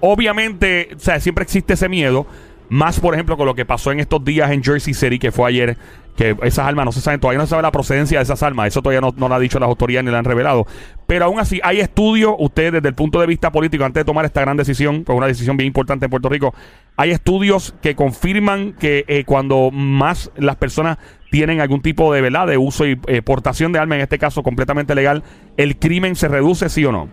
obviamente, 0.00 0.90
o 0.94 0.98
sea, 0.98 1.20
siempre 1.20 1.44
existe 1.44 1.74
ese 1.74 1.88
miedo. 1.88 2.26
Más, 2.68 3.00
por 3.00 3.12
ejemplo, 3.12 3.36
con 3.36 3.46
lo 3.46 3.54
que 3.54 3.66
pasó 3.66 3.92
en 3.92 4.00
estos 4.00 4.24
días 4.24 4.50
en 4.50 4.62
Jersey 4.62 4.94
City, 4.94 5.18
que 5.18 5.30
fue 5.30 5.48
ayer, 5.48 5.76
que 6.16 6.36
esas 6.42 6.66
armas 6.66 6.84
no 6.84 6.92
se 6.92 7.00
saben, 7.00 7.20
todavía 7.20 7.38
no 7.38 7.46
se 7.46 7.50
sabe 7.50 7.62
la 7.62 7.72
procedencia 7.72 8.18
de 8.18 8.24
esas 8.24 8.42
armas. 8.42 8.68
Eso 8.68 8.82
todavía 8.82 9.00
no, 9.00 9.12
no 9.16 9.28
lo 9.28 9.34
ha 9.34 9.38
dicho 9.38 9.58
las 9.58 9.68
autoridades 9.68 10.04
ni 10.04 10.10
lo 10.10 10.18
han 10.18 10.24
revelado. 10.24 10.66
Pero 11.06 11.24
aún 11.24 11.40
así, 11.40 11.60
hay 11.62 11.80
estudios, 11.80 12.34
ustedes 12.38 12.72
desde 12.72 12.88
el 12.88 12.94
punto 12.94 13.20
de 13.20 13.26
vista 13.26 13.50
político, 13.50 13.84
antes 13.84 14.00
de 14.00 14.04
tomar 14.04 14.24
esta 14.24 14.40
gran 14.40 14.56
decisión, 14.56 15.04
pues 15.04 15.16
una 15.16 15.26
decisión 15.26 15.56
bien 15.56 15.68
importante 15.68 16.06
en 16.06 16.10
Puerto 16.10 16.28
Rico, 16.28 16.54
hay 16.96 17.10
estudios 17.10 17.74
que 17.82 17.94
confirman 17.94 18.74
que 18.74 19.04
eh, 19.08 19.24
cuando 19.24 19.70
más 19.70 20.30
las 20.36 20.56
personas 20.56 20.98
tienen 21.30 21.60
algún 21.60 21.80
tipo 21.80 22.12
de 22.12 22.20
verdad 22.20 22.46
de 22.46 22.58
uso 22.58 22.86
y 22.86 23.00
eh, 23.06 23.22
portación 23.22 23.72
de 23.72 23.78
armas, 23.78 23.96
en 23.96 24.02
este 24.02 24.18
caso 24.18 24.42
completamente 24.42 24.94
legal, 24.94 25.22
el 25.56 25.78
crimen 25.78 26.14
se 26.14 26.28
reduce, 26.28 26.68
sí 26.68 26.84
o 26.84 26.92
no. 26.92 27.08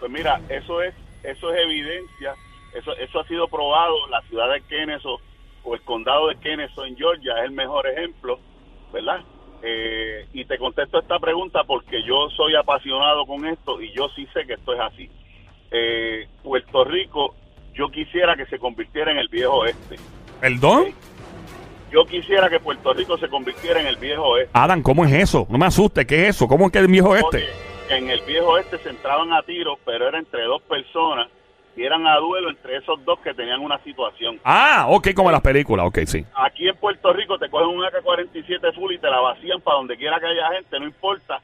Pues 0.00 0.10
mira, 0.10 0.40
eso 0.48 0.82
es 0.82 0.94
eso 1.22 1.52
es 1.52 1.60
evidencia, 1.64 2.34
eso 2.74 2.96
eso 2.96 3.20
ha 3.20 3.28
sido 3.28 3.46
probado, 3.48 3.94
la 4.10 4.20
ciudad 4.22 4.52
de 4.52 4.60
Kennesaw 4.62 5.18
o 5.64 5.74
el 5.74 5.82
condado 5.82 6.28
de 6.28 6.36
Kennesaw 6.36 6.84
en 6.84 6.96
Georgia 6.96 7.38
es 7.38 7.44
el 7.44 7.52
mejor 7.52 7.86
ejemplo, 7.86 8.38
¿verdad? 8.92 9.20
Eh, 9.62 10.26
y 10.32 10.44
te 10.44 10.58
contesto 10.58 10.98
esta 10.98 11.18
pregunta 11.20 11.62
porque 11.64 12.02
yo 12.02 12.28
soy 12.36 12.56
apasionado 12.56 13.24
con 13.26 13.46
esto 13.46 13.80
y 13.80 13.92
yo 13.92 14.08
sí 14.16 14.26
sé 14.34 14.44
que 14.44 14.54
esto 14.54 14.74
es 14.74 14.80
así. 14.80 15.10
Eh, 15.70 16.26
Puerto 16.42 16.84
Rico, 16.84 17.34
yo 17.74 17.88
quisiera 17.88 18.36
que 18.36 18.46
se 18.46 18.58
convirtiera 18.58 19.12
en 19.12 19.18
el 19.18 19.28
viejo 19.28 19.58
oeste. 19.58 19.96
¿Perdón? 20.40 20.86
Yo 21.92 22.04
quisiera 22.06 22.48
que 22.48 22.58
Puerto 22.58 22.92
Rico 22.92 23.16
se 23.18 23.28
convirtiera 23.28 23.80
en 23.80 23.86
el 23.86 23.96
viejo 23.96 24.22
oeste. 24.22 24.50
Adam, 24.54 24.82
¿cómo 24.82 25.04
es 25.04 25.12
eso? 25.12 25.46
No 25.48 25.58
me 25.58 25.66
asuste, 25.66 26.06
¿qué 26.06 26.22
es 26.22 26.36
eso? 26.36 26.48
¿Cómo 26.48 26.66
es 26.66 26.72
que 26.72 26.78
el 26.78 26.88
viejo 26.88 27.14
este? 27.14 27.36
Oye, 27.36 27.48
en 27.90 28.10
el 28.10 28.20
viejo 28.22 28.58
este 28.58 28.78
se 28.78 28.90
entraban 28.90 29.32
a 29.32 29.42
tiros, 29.42 29.78
pero 29.84 30.08
era 30.08 30.18
entre 30.18 30.42
dos 30.44 30.62
personas 30.62 31.28
y 31.82 31.84
eran 31.84 32.06
a 32.06 32.16
duelo 32.18 32.50
entre 32.50 32.76
esos 32.76 33.04
dos 33.04 33.18
que 33.20 33.34
tenían 33.34 33.60
una 33.60 33.78
situación. 33.82 34.38
Ah, 34.44 34.86
ok, 34.88 35.08
como 35.14 35.28
en 35.30 35.32
las 35.32 35.42
películas, 35.42 35.86
ok, 35.86 35.98
sí. 36.06 36.24
Aquí 36.34 36.68
en 36.68 36.76
Puerto 36.76 37.12
Rico 37.12 37.38
te 37.38 37.50
cogen 37.50 37.68
un 37.76 37.84
AK-47 37.84 38.74
full 38.74 38.92
y 38.92 38.98
te 38.98 39.10
la 39.10 39.20
vacían 39.20 39.60
para 39.60 39.78
donde 39.78 39.96
quiera 39.96 40.20
que 40.20 40.26
haya 40.26 40.48
gente, 40.52 40.78
no 40.78 40.86
importa, 40.86 41.40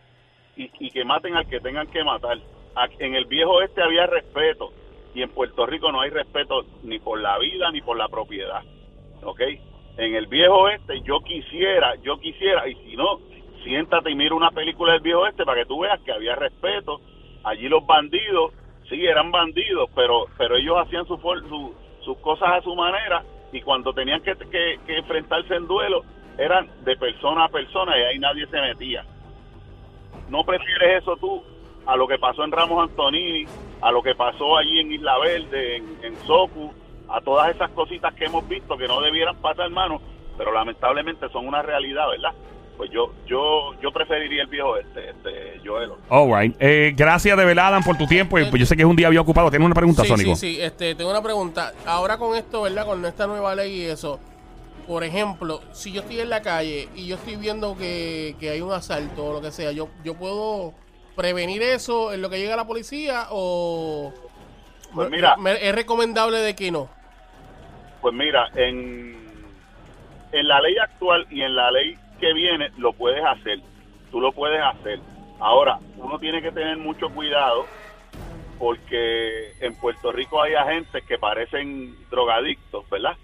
y, 0.57 0.71
y 0.79 0.91
que 0.91 1.05
maten 1.05 1.35
al 1.37 1.49
que 1.49 1.61
tengan 1.61 1.87
que 1.89 2.05
matar. 2.05 2.39
Aquí- 2.77 2.97
En 3.01 3.15
el 3.15 3.25
viejo 3.25 3.61
este 3.63 3.83
había 3.83 4.07
respeto 4.07 4.73
y 5.15 5.23
en 5.23 5.31
Puerto 5.31 5.67
Rico 5.67 5.91
no 5.91 6.01
hay 6.01 6.11
respeto 6.11 6.65
ni 6.85 6.99
por 7.01 7.19
la 7.21 7.39
vida 7.39 7.71
ni 7.73 7.81
por 7.81 7.97
la 7.97 8.09
propiedad, 8.09 8.63
¿ok? 9.23 9.41
En 9.97 10.15
el 10.15 10.27
viejo 10.29 10.69
este 10.69 11.01
yo 11.03 11.21
quisiera, 11.21 11.97
yo 12.03 12.19
quisiera, 12.21 12.69
y 12.69 12.75
si 12.77 12.97
no, 12.97 13.19
siéntate 13.65 14.11
y 14.11 14.15
mira 14.15 14.35
una 14.37 14.51
película 14.53 14.93
del 14.93 15.01
viejo 15.03 15.27
este 15.27 15.45
para 15.45 15.61
que 15.63 15.67
tú 15.67 15.81
veas 15.81 15.99
que 16.03 16.13
había 16.13 16.37
respeto. 16.37 17.01
Allí 17.45 17.69
los 17.69 17.85
bandidos, 17.87 18.53
sí, 18.89 19.05
eran 19.07 19.31
bandidos, 19.31 19.91
pero 19.95 20.27
pero 20.37 20.57
ellos 20.57 20.77
hacían 20.79 21.07
su, 21.07 21.17
sus 22.05 22.19
cosas 22.19 22.49
a 22.51 22.63
su 22.63 22.75
manera 22.75 23.23
y 23.53 23.61
cuando 23.63 23.93
tenían 23.93 24.23
que 24.23 24.79
enfrentarse 24.87 25.55
en 25.55 25.67
duelo 25.67 26.03
eran 26.39 26.69
de 26.85 26.97
persona 26.97 27.45
a 27.45 27.49
persona 27.49 27.99
y 27.99 28.03
ahí 28.03 28.19
nadie 28.19 28.47
se 28.47 28.61
metía. 28.61 29.05
¿No 30.31 30.45
prefieres 30.45 31.03
eso 31.03 31.17
tú 31.17 31.43
a 31.85 31.97
lo 31.97 32.07
que 32.07 32.19
pasó 32.19 32.45
en 32.45 32.53
Ramos 32.53 32.89
Antonini, 32.89 33.47
a 33.81 33.91
lo 33.91 34.03
que 34.03 34.15
pasó 34.15 34.57
allí 34.57 34.79
en 34.79 34.93
Isla 34.93 35.19
Verde, 35.19 35.77
en, 35.77 35.99
en 36.03 36.17
Socu, 36.27 36.73
a 37.09 37.21
todas 37.21 37.55
esas 37.55 37.71
cositas 37.71 38.15
que 38.15 38.27
hemos 38.27 38.47
visto 38.47 38.77
que 38.77 38.87
no 38.87 39.01
debieran 39.01 39.37
pasar, 39.37 39.67
hermano, 39.67 40.01
pero 40.37 40.53
lamentablemente 40.53 41.29
son 41.31 41.49
una 41.49 41.63
realidad, 41.63 42.09
¿verdad? 42.09 42.33
Pues 42.79 42.91
yo 42.93 43.13
yo 43.27 43.75
yo 43.83 43.91
preferiría 43.93 44.43
el 44.43 44.49
viejo 44.49 44.77
este, 44.79 45.11
este 45.11 45.61
Joelo. 45.67 45.99
All 46.09 46.33
right. 46.33 46.57
Eh, 46.61 46.95
gracias 46.97 47.37
de 47.37 47.45
verdad, 47.45 47.67
Adam, 47.67 47.83
por 47.83 47.99
tu 47.99 48.07
tiempo. 48.07 48.39
Y, 48.39 48.45
pues, 48.47 48.61
yo 48.61 48.65
sé 48.67 48.77
que 48.77 48.83
es 48.83 48.89
un 48.89 48.95
día 48.97 49.09
bien 49.11 49.21
ocupado. 49.21 49.51
¿Tienes 49.51 49.67
una 49.67 49.75
pregunta, 49.75 50.03
Sí, 50.03 50.09
Sónico? 50.09 50.37
sí, 50.37 50.55
sí. 50.55 50.61
Este, 50.63 50.95
tengo 50.95 51.11
una 51.11 51.23
pregunta. 51.23 51.73
Ahora 51.85 52.17
con 52.17 52.35
esto, 52.37 52.63
¿verdad? 52.63 52.87
Con 52.87 53.05
esta 53.05 53.27
nueva 53.27 53.55
ley 53.55 53.83
y 53.83 53.85
eso. 53.87 54.19
Por 54.87 55.05
ejemplo, 55.05 55.61
si 55.73 55.93
yo 55.93 56.01
estoy 56.01 56.21
en 56.21 56.31
la 56.31 56.41
calle 56.41 56.89
y 56.95 57.07
yo 57.09 57.17
estoy 57.17 57.37
viendo 57.37 57.77
que, 57.77 58.37
que 58.41 58.49
hay 58.51 58.61
un 58.63 58.73
asalto 58.73 59.27
o 59.27 59.33
lo 59.35 59.43
que 59.43 59.51
sea, 59.51 59.71
yo, 59.73 59.89
yo 60.03 60.15
puedo 60.15 60.73
prevenir 61.15 61.61
eso 61.63 62.13
en 62.15 62.23
lo 62.23 62.31
que 62.31 62.39
llega 62.39 62.57
la 62.57 62.65
policía 62.67 63.27
o 63.31 64.15
Pues 64.95 65.11
mira. 65.11 65.37
me- 65.37 65.69
es 65.69 65.75
recomendable 65.75 66.39
de 66.39 66.55
que 66.55 66.71
no. 66.71 66.89
Pues 68.01 68.15
mira, 68.15 68.49
en, 68.55 69.15
en 70.33 70.49
la 70.49 70.61
ley 70.61 70.77
actual 70.79 71.27
y 71.29 71.43
en 71.43 71.55
la 71.57 71.71
ley 71.73 71.99
que 72.19 72.33
viene 72.33 72.71
lo 72.79 72.93
puedes 72.93 73.25
hacer. 73.25 73.61
Tú 74.11 74.21
lo 74.21 74.33
puedes 74.33 74.61
hacer. 74.63 75.01
Ahora, 75.41 75.79
uno 75.97 76.19
tiene 76.19 76.43
que 76.43 76.51
tener 76.51 76.77
mucho 76.77 77.09
cuidado 77.11 77.67
porque 78.59 79.53
en 79.61 79.75
Puerto 79.77 80.11
Rico 80.11 80.43
hay 80.43 80.55
agentes 80.55 81.05
que 81.05 81.19
parecen 81.19 81.95
drogadictos, 82.11 82.89
¿verdad? 82.91 83.17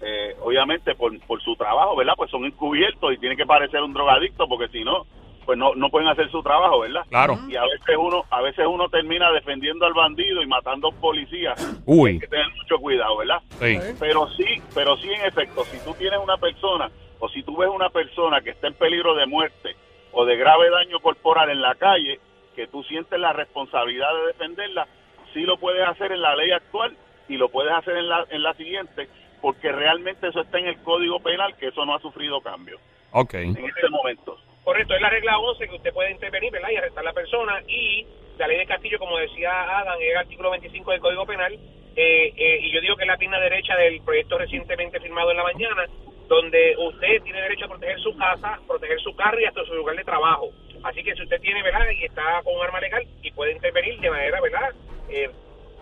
Eh, 0.00 0.36
obviamente 0.42 0.94
por, 0.94 1.18
por 1.20 1.42
su 1.42 1.56
trabajo, 1.56 1.96
¿verdad? 1.96 2.12
Pues 2.16 2.30
son 2.30 2.44
encubiertos 2.44 3.14
y 3.14 3.18
tienen 3.18 3.38
que 3.38 3.46
parecer 3.46 3.80
un 3.82 3.94
drogadicto 3.94 4.46
porque 4.46 4.68
si 4.68 4.84
no, 4.84 5.06
pues 5.46 5.56
no, 5.56 5.74
no 5.74 5.88
pueden 5.88 6.08
hacer 6.08 6.30
su 6.30 6.42
trabajo, 6.42 6.80
¿verdad? 6.80 7.02
Claro. 7.08 7.38
Y 7.48 7.56
a 7.56 7.62
veces 7.62 7.96
uno 7.98 8.24
a 8.30 8.42
veces 8.42 8.66
uno 8.68 8.88
termina 8.90 9.30
defendiendo 9.32 9.86
al 9.86 9.94
bandido 9.94 10.42
y 10.42 10.46
matando 10.46 10.88
a 10.88 10.90
un 10.90 10.96
policía. 10.96 11.54
Uy. 11.86 12.10
Hay 12.10 12.18
que 12.18 12.26
tener 12.26 12.48
mucho 12.54 12.78
cuidado, 12.78 13.16
¿verdad? 13.16 13.40
Sí. 13.60 13.78
Pero 13.98 14.28
sí, 14.36 14.62
pero 14.74 14.96
sí 14.98 15.08
en 15.08 15.24
efecto, 15.24 15.64
si 15.64 15.78
tú 15.84 15.94
tienes 15.94 16.18
una 16.22 16.36
persona 16.36 16.90
o 17.18 17.28
si 17.28 17.42
tú 17.42 17.56
ves 17.56 17.68
una 17.68 17.90
persona 17.90 18.40
que 18.40 18.50
está 18.50 18.66
en 18.68 18.74
peligro 18.74 19.14
de 19.14 19.26
muerte 19.26 19.74
o 20.12 20.24
de 20.24 20.36
grave 20.36 20.70
daño 20.70 21.00
corporal 21.00 21.50
en 21.50 21.60
la 21.60 21.74
calle, 21.74 22.18
que 22.54 22.66
tú 22.68 22.82
sientes 22.84 23.18
la 23.18 23.32
responsabilidad 23.32 24.08
de 24.14 24.26
defenderla, 24.28 24.86
sí 25.34 25.42
lo 25.42 25.56
puedes 25.58 25.86
hacer 25.86 26.12
en 26.12 26.22
la 26.22 26.34
ley 26.36 26.50
actual 26.52 26.96
y 27.28 27.36
lo 27.36 27.48
puedes 27.48 27.72
hacer 27.72 27.96
en 27.96 28.08
la, 28.08 28.24
en 28.30 28.42
la 28.42 28.54
siguiente, 28.54 29.08
porque 29.42 29.72
realmente 29.72 30.28
eso 30.28 30.40
está 30.40 30.58
en 30.58 30.68
el 30.68 30.82
Código 30.82 31.20
Penal, 31.20 31.56
que 31.56 31.68
eso 31.68 31.84
no 31.84 31.94
ha 31.94 32.00
sufrido 32.00 32.40
cambio 32.40 32.78
Ok. 33.12 33.34
en 33.34 33.56
este 33.56 33.88
momento. 33.90 34.38
Correcto, 34.64 34.94
es 34.94 35.00
la 35.00 35.10
regla 35.10 35.38
11 35.38 35.68
que 35.68 35.76
usted 35.76 35.92
puede 35.92 36.10
intervenir, 36.10 36.50
¿verdad? 36.50 36.70
Y 36.70 36.76
arrestar 36.76 37.02
a 37.04 37.10
la 37.10 37.12
persona. 37.12 37.60
Y 37.68 38.04
la 38.38 38.48
ley 38.48 38.58
de 38.58 38.66
Castillo, 38.66 38.98
como 38.98 39.16
decía 39.18 39.78
Adam, 39.78 39.96
es 40.00 40.10
el 40.10 40.16
artículo 40.16 40.50
25 40.50 40.90
del 40.90 41.00
Código 41.00 41.24
Penal. 41.26 41.52
eh, 41.98 42.32
eh, 42.36 42.58
y 42.62 42.72
yo 42.72 42.80
digo 42.80 42.96
que 42.96 43.04
es 43.04 43.08
la 43.08 43.16
pierna 43.16 43.38
derecha 43.40 43.74
del 43.76 44.00
proyecto 44.02 44.36
recientemente 44.38 44.98
firmado 45.00 45.30
en 45.30 45.36
la 45.36 45.44
mañana, 45.44 45.86
donde 46.28 46.74
usted 46.78 47.22
tiene 47.22 47.40
derecho 47.42 47.66
a 47.66 47.68
proteger 47.68 48.00
su 48.00 48.16
casa, 48.16 48.58
proteger 48.66 49.00
su 49.00 49.14
carro 49.14 49.40
y 49.40 49.44
hasta 49.44 49.64
su 49.64 49.74
lugar 49.74 49.96
de 49.96 50.04
trabajo. 50.04 50.50
Así 50.82 51.02
que 51.02 51.14
si 51.14 51.22
usted 51.22 51.40
tiene, 51.40 51.62
¿verdad? 51.62 51.86
Y 51.90 52.04
está 52.04 52.42
con 52.42 52.56
un 52.56 52.62
arma 52.62 52.80
legal 52.80 53.06
y 53.22 53.30
puede 53.32 53.52
intervenir 53.52 53.98
de 54.00 54.10
manera, 54.10 54.40
¿verdad? 54.40 54.72
Eh, 55.08 55.30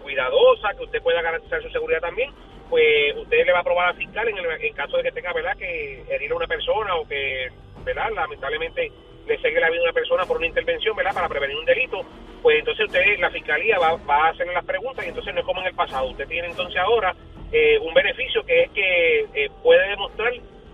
cuidadosa, 0.03 0.75
que 0.77 0.85
usted 0.85 1.03
pueda 1.03 1.23
garantizar 1.23 1.63
su 1.63 1.71
seguridad 1.71 2.01
también, 2.01 2.31
pues 2.69 3.17
usted 3.17 3.45
le 3.45 3.53
va 3.53 3.59
a 3.59 3.61
aprobar 3.63 3.89
al 3.89 3.97
fiscal 3.97 4.29
en, 4.29 4.37
el, 4.39 4.75
caso 4.75 4.97
de 4.97 5.05
que 5.05 5.13
tenga, 5.13 5.33
¿verdad? 5.33 5.57
Que 5.57 6.05
herir 6.09 6.33
a 6.33 6.37
una 6.37 6.47
persona 6.47 6.95
o 6.97 7.09
que, 7.09 7.49
¿verdad? 7.85 8.11
Lamentablemente 8.15 8.93
le 9.27 9.39
segue 9.39 9.61
la 9.61 9.71
vida 9.71 9.81
a 9.81 9.85
una 9.85 9.93
persona 9.93 10.25
por 10.27 10.37
una 10.37 10.47
intervención, 10.47 10.95
¿verdad? 10.95 11.15
Para 11.15 11.29
prevenir 11.29 11.57
un 11.57 11.65
delito, 11.65 12.03
pues 12.43 12.59
entonces 12.59 12.87
usted, 12.87 13.19
la 13.19 13.31
fiscalía 13.31 13.79
va, 13.79 13.97
va 13.97 14.27
a 14.27 14.31
hacer 14.31 14.47
las 14.49 14.65
preguntas 14.65 15.05
y 15.05 15.09
entonces 15.09 15.33
no 15.33 15.41
es 15.41 15.47
como 15.47 15.63
en 15.63 15.69
el 15.69 15.75
pasado. 15.75 16.11
Usted 16.11 16.29
tiene 16.29 16.49
entonces 16.49 16.79
ahora 16.79 17.15
eh, 17.53 17.79
un 17.79 17.95
beneficio 17.95 18.45
que 18.47 18.63
es 18.65 18.71
que 18.71 19.21
eh, 19.35 19.51
puede 19.63 19.89
demostrar 19.91 20.33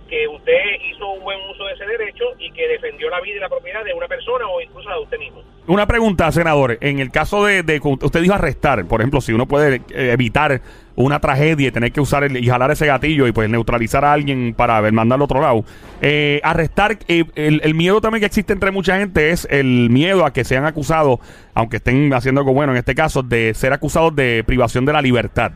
que 0.09 0.27
usted 0.27 0.53
hizo 0.91 1.09
un 1.09 1.23
buen 1.23 1.39
uso 1.53 1.65
de 1.67 1.75
ese 1.75 1.87
derecho 1.87 2.25
y 2.41 2.51
que 2.51 2.67
defendió 2.67 3.09
la 3.11 3.21
vida 3.21 3.37
y 3.37 3.39
la 3.41 3.49
propiedad 3.49 3.85
de 3.85 3.95
una 3.95 4.09
persona 4.09 4.45
o 4.49 4.61
incluso 4.61 4.91
de 4.91 4.99
usted 4.99 5.19
mismo. 5.21 5.41
Una 5.69 5.87
pregunta, 5.87 6.33
senador. 6.33 6.79
En 6.81 6.99
el 6.99 7.13
caso 7.13 7.45
de, 7.45 7.63
de- 7.63 7.81
usted 7.85 8.21
dijo 8.21 8.35
arrestar, 8.35 8.85
por 8.87 9.01
ejemplo, 9.01 9.21
si 9.21 9.33
uno 9.33 9.47
puede 9.47 9.77
eh, 9.95 10.11
evitar 10.13 10.63
una 10.97 11.21
tragedia 11.21 11.69
y 11.69 11.71
tener 11.71 11.93
que 11.93 12.01
usar 12.01 12.25
el- 12.25 12.37
y 12.39 12.49
jalar 12.49 12.73
ese 12.73 12.87
gatillo 12.87 13.29
y 13.29 13.33
pues 13.33 13.49
neutralizar 13.49 14.05
a 14.05 14.13
alguien 14.13 14.53
para 14.53 14.81
ver, 14.81 14.93
mandarlo 14.93 15.23
a 15.23 15.27
otro 15.27 15.41
lado. 15.43 15.65
Eh, 16.03 16.41
arrestar, 16.43 16.99
eh, 17.07 17.23
el, 17.37 17.61
el 17.63 17.75
miedo 17.77 18.01
también 18.01 18.19
que 18.21 18.27
existe 18.27 18.53
entre 18.53 18.73
mucha 18.73 18.99
gente 18.99 19.31
es 19.31 19.47
el 19.49 19.91
miedo 19.91 20.27
a 20.27 20.33
que 20.33 20.43
sean 20.43 20.65
acusados, 20.65 21.21
aunque 21.55 21.77
estén 21.77 22.13
haciendo 22.15 22.41
algo 22.41 22.53
bueno 22.53 22.73
en 22.73 22.79
este 22.79 22.97
caso, 22.97 23.23
de 23.23 23.55
ser 23.55 23.73
acusados 23.73 24.17
de 24.17 24.43
privación 24.45 24.85
de 24.87 24.93
la 24.93 25.03
libertad. 25.03 25.53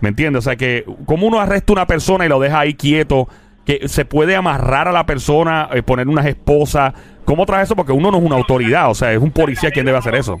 ¿Me 0.00 0.10
entiendes? 0.10 0.40
O 0.40 0.48
sea 0.48 0.56
que, 0.56 0.84
como 1.06 1.26
uno 1.26 1.40
arresta 1.40 1.72
a 1.72 1.74
una 1.74 1.86
persona 1.86 2.26
y 2.26 2.28
lo 2.28 2.38
deja 2.38 2.60
ahí 2.60 2.74
quieto, 2.74 3.28
que 3.66 3.88
se 3.88 4.04
puede 4.04 4.36
amarrar 4.36 4.88
a 4.88 4.92
la 4.92 5.04
persona, 5.04 5.68
eh, 5.74 5.82
poner 5.82 6.06
unas 6.06 6.26
esposas. 6.26 6.94
¿Cómo 7.24 7.44
trae 7.44 7.64
eso? 7.64 7.74
Porque 7.74 7.92
uno 7.92 8.10
no 8.12 8.18
es 8.18 8.24
una 8.24 8.36
autoridad, 8.36 8.90
o 8.90 8.94
sea, 8.94 9.12
es 9.12 9.18
un 9.18 9.32
policía 9.32 9.70
quien 9.70 9.84
debe 9.84 9.98
hacer 9.98 10.14
eso. 10.14 10.38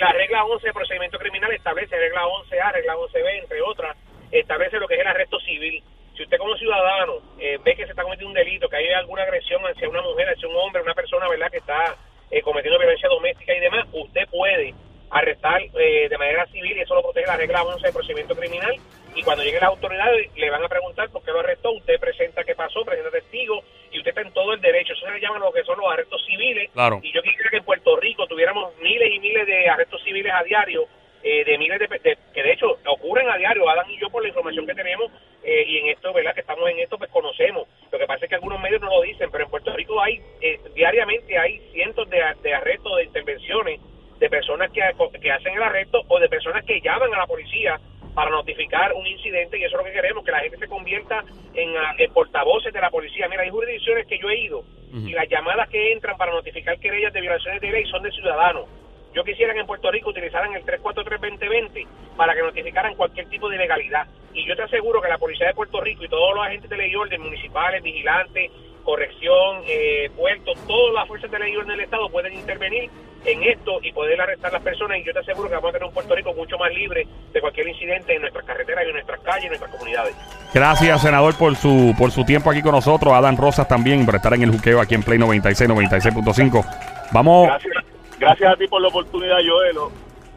La 0.00 0.10
regla 0.12 0.44
11 0.44 0.66
de 0.66 0.72
procedimiento 0.72 1.18
criminal 1.18 1.52
establece, 1.52 1.94
regla 1.96 2.22
11A, 2.22 2.72
regla 2.72 2.94
11B, 2.96 3.42
entre 3.42 3.62
otras, 3.62 3.96
establece 4.32 4.78
lo 4.78 4.88
que 4.88 4.94
es 4.94 5.00
el 5.00 5.06
arresto 5.06 5.38
civil. 5.40 5.82
Si 6.16 6.24
usted 6.24 6.36
como 6.38 6.56
ciudadano 6.56 7.14
eh, 7.38 7.58
ve 7.64 7.76
que 7.76 7.84
se 7.84 7.90
está 7.90 8.02
cometiendo 8.02 8.28
un 8.28 8.34
delito, 8.34 8.68
que 8.68 8.76
hay 8.76 8.92
alguna 8.92 9.22
agresión 9.22 9.62
hacia 9.62 9.88
una 9.88 10.02
mujer, 10.02 10.28
hacia 10.28 10.48
un 10.48 10.56
hombre, 10.56 10.82
una 10.82 10.94
persona, 10.94 11.28
¿verdad?, 11.28 11.50
que 11.50 11.58
está 11.58 11.96
eh, 12.30 12.42
cometiendo 12.42 12.78
violencia 12.78 13.08
doméstica 13.08 13.54
y 13.54 13.60
demás, 13.60 13.86
usted 13.92 14.26
puede 14.30 14.74
arrestar 15.14 15.62
eh, 15.62 16.08
de 16.08 16.18
manera 16.18 16.44
civil 16.46 16.76
y 16.76 16.80
eso 16.80 16.94
lo 16.94 17.02
protege 17.02 17.26
la 17.26 17.36
regla 17.36 17.62
11 17.62 17.86
de 17.86 17.92
procedimiento 17.92 18.34
criminal 18.34 18.74
y 19.14 19.22
cuando 19.22 19.44
lleguen 19.44 19.60
las 19.60 19.70
autoridades 19.70 20.28
le 20.36 20.50
van 20.50 20.64
a 20.64 20.68
preguntar 20.68 21.08
por 21.10 21.22
qué 21.24 21.30
lo 21.30 21.40
arrestó, 21.40 21.70
usted 21.72 22.00
presenta 22.00 22.42
qué 22.44 22.54
pasó, 22.56 22.84
presenta 22.84 23.10
testigos 23.12 23.64
y 23.92 23.98
usted 23.98 24.10
está 24.10 24.22
en 24.22 24.32
todo 24.32 24.52
el 24.54 24.60
derecho. 24.60 24.92
Eso 24.92 25.06
se 25.06 25.12
le 25.12 25.20
llama 25.20 25.38
lo 25.38 25.52
que 25.52 25.62
son 25.62 25.78
los 25.78 25.90
arrestos 25.92 26.20
civiles 26.26 26.68
Claro. 26.72 26.98
y 27.02 27.12
yo 27.12 27.22
quisiera 27.22 27.48
que 27.48 27.58
en 27.58 27.64
Puerto 27.64 27.96
Rico 27.96 28.26
tuviéramos 28.26 28.76
miles 28.80 29.08
y 29.14 29.20
miles 29.20 29.46
de 29.46 29.68
arrestos 29.68 30.02
civiles 30.02 30.32
a 30.34 30.42
diario, 30.42 30.86
eh, 31.22 31.44
de 31.44 31.56
miles 31.58 31.78
de, 31.78 31.86
de- 31.86 32.18
que 32.34 32.42
de 32.42 32.52
hecho 32.52 32.76
ocurren 32.86 33.30
a 33.30 33.36
diario, 33.38 33.68
Adam 33.70 33.88
y 33.88 33.98
yo 34.00 34.10
por 34.10 34.20
la 34.20 34.28
información 34.28 34.66
que 34.66 34.74
tenemos 34.74 35.12
eh, 35.44 35.64
y 35.68 35.78
en 35.78 35.88
esto, 35.90 36.12
¿verdad? 36.12 36.34
Que 36.34 36.40
estamos 36.40 36.68
en 36.68 36.80
esto, 36.80 36.98
pues 36.98 37.08
conocemos. 37.10 37.68
Lo 37.92 37.98
que 37.98 38.06
pasa 38.06 38.24
es 38.24 38.28
que 38.28 38.34
algunos 38.34 38.60
medios 38.60 38.80
no 38.80 38.90
lo 38.90 39.02
dicen, 39.02 39.30
pero 39.30 39.44
en 39.44 39.50
Puerto 39.50 39.72
Rico 39.74 40.00
hay, 40.02 40.20
eh, 40.40 40.58
diariamente 40.74 41.38
hay 41.38 41.60
cientos 41.72 42.10
de, 42.10 42.20
de 42.42 42.52
arrestos, 42.54 42.96
de 42.96 43.04
intervenciones 43.04 43.80
de 44.18 44.30
personas 44.30 44.70
que, 44.70 44.80
que 45.20 45.23
hacen 45.34 45.54
el 45.54 45.62
arresto 45.62 46.02
o 46.08 46.18
de 46.18 46.28
personas 46.28 46.64
que 46.64 46.80
llaman 46.80 47.12
a 47.14 47.18
la 47.18 47.26
policía 47.26 47.78
para 48.14 48.30
notificar 48.30 48.92
un 48.92 49.06
incidente 49.06 49.58
y 49.58 49.64
eso 49.64 49.76
es 49.76 49.84
lo 49.84 49.84
que 49.84 49.92
queremos, 49.92 50.24
que 50.24 50.30
la 50.30 50.40
gente 50.40 50.56
se 50.56 50.68
convierta 50.68 51.24
en, 51.54 51.76
ah, 51.76 51.94
en 51.98 52.12
portavoces 52.12 52.72
de 52.72 52.80
la 52.80 52.90
policía. 52.90 53.28
Mira, 53.28 53.42
hay 53.42 53.50
jurisdicciones 53.50 54.06
que 54.06 54.18
yo 54.18 54.30
he 54.30 54.38
ido 54.38 54.64
y 54.94 55.10
las 55.10 55.28
llamadas 55.28 55.68
que 55.70 55.92
entran 55.92 56.16
para 56.16 56.32
notificar 56.32 56.78
querellas 56.78 57.12
de 57.12 57.20
violaciones 57.20 57.60
de 57.60 57.70
ley 57.72 57.84
son 57.86 58.02
de 58.04 58.12
ciudadanos. 58.12 58.68
Yo 59.12 59.24
quisiera 59.24 59.52
que 59.52 59.60
en 59.60 59.66
Puerto 59.66 59.90
Rico 59.90 60.10
utilizaran 60.10 60.54
el 60.54 60.64
343-2020 60.64 61.86
para 62.16 62.34
que 62.34 62.42
notificaran 62.42 62.94
cualquier 62.94 63.28
tipo 63.28 63.48
de 63.48 63.56
ilegalidad. 63.56 64.06
Y 64.32 64.46
yo 64.46 64.54
te 64.54 64.62
aseguro 64.62 65.00
que 65.00 65.08
la 65.08 65.18
Policía 65.18 65.48
de 65.48 65.54
Puerto 65.54 65.80
Rico 65.80 66.04
y 66.04 66.08
todos 66.08 66.34
los 66.34 66.46
agentes 66.46 66.70
de 66.70 66.76
ley 66.76 66.92
y 66.92 66.96
orden, 66.96 67.22
municipales, 67.22 67.82
vigilantes, 67.82 68.52
corrección, 68.84 69.62
eh, 69.66 70.10
puertos, 70.16 70.58
todas 70.66 70.94
las 70.94 71.08
fuerzas 71.08 71.30
de 71.30 71.38
ley 71.38 71.52
y 71.52 71.56
orden 71.56 71.76
del 71.76 71.80
Estado 71.80 72.08
pueden 72.10 72.34
intervenir 72.34 72.90
en 73.24 73.42
esto 73.42 73.78
y 73.82 73.92
poder 73.92 74.20
arrestar 74.20 74.50
a 74.50 74.54
las 74.54 74.62
personas. 74.62 74.98
Y 74.98 75.04
yo 75.04 75.12
te 75.12 75.20
aseguro 75.20 75.48
que 75.48 75.54
vamos 75.54 75.70
a 75.70 75.72
tener 75.72 75.88
un 75.88 75.94
Puerto 75.94 76.14
Rico 76.14 76.32
mucho 76.34 76.58
más 76.58 76.72
libre 76.72 77.06
de 77.32 77.40
cualquier 77.40 77.68
incidente 77.68 78.14
en 78.14 78.20
nuestras 78.20 78.44
carreteras 78.44 78.84
y 78.84 78.88
en 78.88 78.94
nuestras 78.94 79.20
calles 79.20 79.42
y 79.42 79.46
en 79.46 79.50
nuestras 79.50 79.72
comunidades. 79.72 80.14
Gracias, 80.52 81.02
senador, 81.02 81.36
por 81.36 81.56
su 81.56 81.94
por 81.98 82.10
su 82.10 82.24
tiempo 82.24 82.50
aquí 82.50 82.62
con 82.62 82.72
nosotros. 82.72 83.12
Adán 83.12 83.36
Rosas 83.36 83.66
también 83.66 84.04
por 84.04 84.14
estar 84.14 84.34
en 84.34 84.42
el 84.42 84.50
juqueo 84.50 84.80
aquí 84.80 84.94
en 84.94 85.02
Play 85.02 85.18
96, 85.18 85.68
96.5. 85.70 87.10
Vamos. 87.12 87.46
Gracias, 87.48 87.74
gracias 88.18 88.52
a 88.52 88.56
ti 88.56 88.68
por 88.68 88.82
la 88.82 88.88
oportunidad, 88.88 89.38
Joelo. 89.44 89.90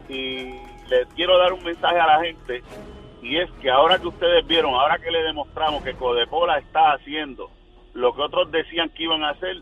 Y 0.08 0.54
les 0.88 1.06
quiero 1.14 1.38
dar 1.38 1.52
un 1.52 1.62
mensaje 1.62 1.98
a 2.00 2.06
la 2.06 2.20
gente. 2.20 2.62
Y 3.20 3.36
es 3.36 3.50
que 3.60 3.68
ahora 3.68 3.98
que 3.98 4.06
ustedes 4.06 4.46
vieron, 4.46 4.74
ahora 4.74 4.96
que 4.98 5.10
le 5.10 5.22
demostramos 5.22 5.82
que 5.82 5.92
Codepola 5.94 6.58
está 6.58 6.92
haciendo 6.92 7.50
lo 7.94 8.14
que 8.14 8.22
otros 8.22 8.50
decían 8.50 8.90
que 8.90 9.04
iban 9.04 9.22
a 9.24 9.30
hacer, 9.30 9.56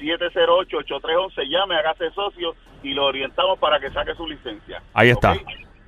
708-8311, 0.00 1.48
llame, 1.48 1.76
hágase 1.76 2.10
socio 2.10 2.54
y 2.82 2.94
lo 2.94 3.06
orientamos 3.06 3.58
para 3.58 3.80
que 3.80 3.90
saque 3.90 4.14
su 4.14 4.26
licencia. 4.26 4.82
Ahí 4.94 5.10
está. 5.10 5.32
¿Ok? 5.32 5.38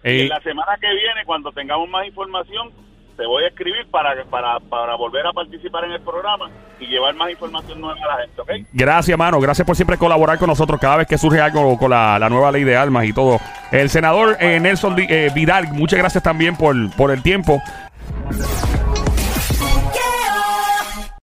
Eh, 0.02 0.16
y 0.16 0.20
en 0.22 0.28
la 0.28 0.40
semana 0.40 0.76
que 0.80 0.88
viene, 0.88 1.24
cuando 1.26 1.52
tengamos 1.52 1.88
más 1.88 2.06
información, 2.06 2.72
te 3.16 3.26
voy 3.26 3.44
a 3.44 3.48
escribir 3.48 3.86
para, 3.90 4.24
para, 4.24 4.58
para 4.60 4.94
volver 4.94 5.26
a 5.26 5.32
participar 5.32 5.84
en 5.84 5.92
el 5.92 6.00
programa 6.00 6.48
y 6.78 6.86
llevar 6.86 7.14
más 7.14 7.30
información 7.30 7.78
nueva 7.78 8.00
a 8.02 8.16
la 8.16 8.22
gente, 8.22 8.40
¿ok? 8.40 8.50
Gracias, 8.72 9.18
mano. 9.18 9.38
Gracias 9.40 9.66
por 9.66 9.76
siempre 9.76 9.98
colaborar 9.98 10.38
con 10.38 10.48
nosotros 10.48 10.80
cada 10.80 10.96
vez 10.96 11.06
que 11.06 11.18
surge 11.18 11.38
algo 11.38 11.76
con 11.76 11.90
la, 11.90 12.18
la 12.18 12.30
nueva 12.30 12.50
ley 12.50 12.64
de 12.64 12.76
armas 12.76 13.04
y 13.04 13.12
todo. 13.12 13.38
El 13.70 13.90
senador 13.90 14.38
eh, 14.40 14.58
Nelson 14.58 14.96
eh, 14.98 15.30
Vidal, 15.34 15.68
muchas 15.72 15.98
gracias 15.98 16.24
también 16.24 16.56
por, 16.56 16.74
por 16.96 17.10
el 17.10 17.22
tiempo. 17.22 17.60